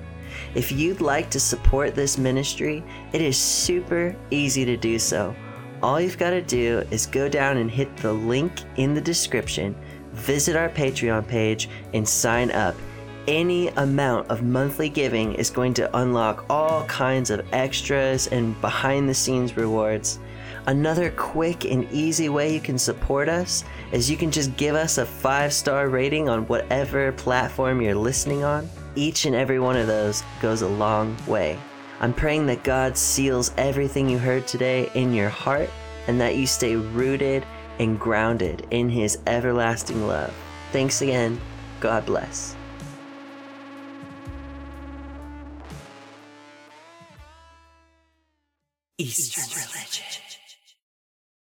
If 0.55 0.71
you'd 0.71 1.01
like 1.01 1.31
to 1.31 1.41
support 1.41 1.95
this 1.95 2.19
ministry, 2.19 2.85
it 3.15 3.23
is 3.23 3.39
super 3.39 4.15
easy 4.31 4.67
to 4.67 4.77
do 4.77 4.99
so. 4.99 5.35
All 5.83 5.99
you've 5.99 6.19
got 6.19 6.31
to 6.31 6.43
do 6.43 6.85
is 6.91 7.07
go 7.07 7.27
down 7.27 7.57
and 7.57 7.71
hit 7.71 7.97
the 7.97 8.13
link 8.13 8.53
in 8.77 8.93
the 8.93 9.01
description, 9.01 9.75
visit 10.13 10.57
our 10.57 10.69
Patreon 10.69 11.27
page, 11.27 11.71
and 11.95 12.07
sign 12.07 12.51
up. 12.51 12.75
Any 13.27 13.69
amount 13.69 14.29
of 14.29 14.43
monthly 14.43 14.91
giving 14.91 15.33
is 15.37 15.49
going 15.49 15.73
to 15.75 15.97
unlock 15.97 16.45
all 16.51 16.85
kinds 16.85 17.31
of 17.31 17.47
extras 17.55 18.27
and 18.27 18.61
behind 18.61 19.09
the 19.09 19.15
scenes 19.15 19.57
rewards. 19.57 20.19
Another 20.67 21.11
quick 21.11 21.65
and 21.65 21.91
easy 21.91 22.29
way 22.29 22.53
you 22.53 22.61
can 22.61 22.79
support 22.79 23.29
us 23.29 23.65
is 23.93 24.11
you 24.11 24.17
can 24.17 24.31
just 24.31 24.57
give 24.57 24.75
us 24.75 24.99
a 24.99 25.07
five 25.07 25.53
star 25.53 25.89
rating 25.89 26.29
on 26.29 26.47
whatever 26.47 27.13
platform 27.13 27.81
you're 27.81 27.95
listening 27.95 28.45
on. 28.45 28.69
Each 28.95 29.25
and 29.25 29.35
every 29.35 29.59
one 29.59 29.77
of 29.77 29.87
those 29.87 30.23
goes 30.41 30.63
a 30.63 30.69
long 30.69 31.17
way. 31.27 31.59
I'm 32.01 32.13
praying 32.13 32.47
that 32.47 32.65
God 32.65 32.97
seals 32.97 33.53
everything 33.57 34.09
you 34.09 34.19
heard 34.19 34.47
today 34.47 34.91
in 34.95 35.15
your 35.15 35.29
heart 35.29 35.71
and 36.07 36.21
that 36.21 36.37
you 36.37 36.47
stay 36.47 36.77
rooted 36.77 37.45
and 37.79 37.99
grounded 37.99 38.67
in 38.71 38.89
His 38.89 39.19
everlasting 39.27 40.07
love. 40.07 40.35
Thanks 40.73 41.03
again. 41.03 41.41
God 41.81 42.05
bless. 42.07 42.55
Eastern 48.99 49.45
religion. 49.57 49.80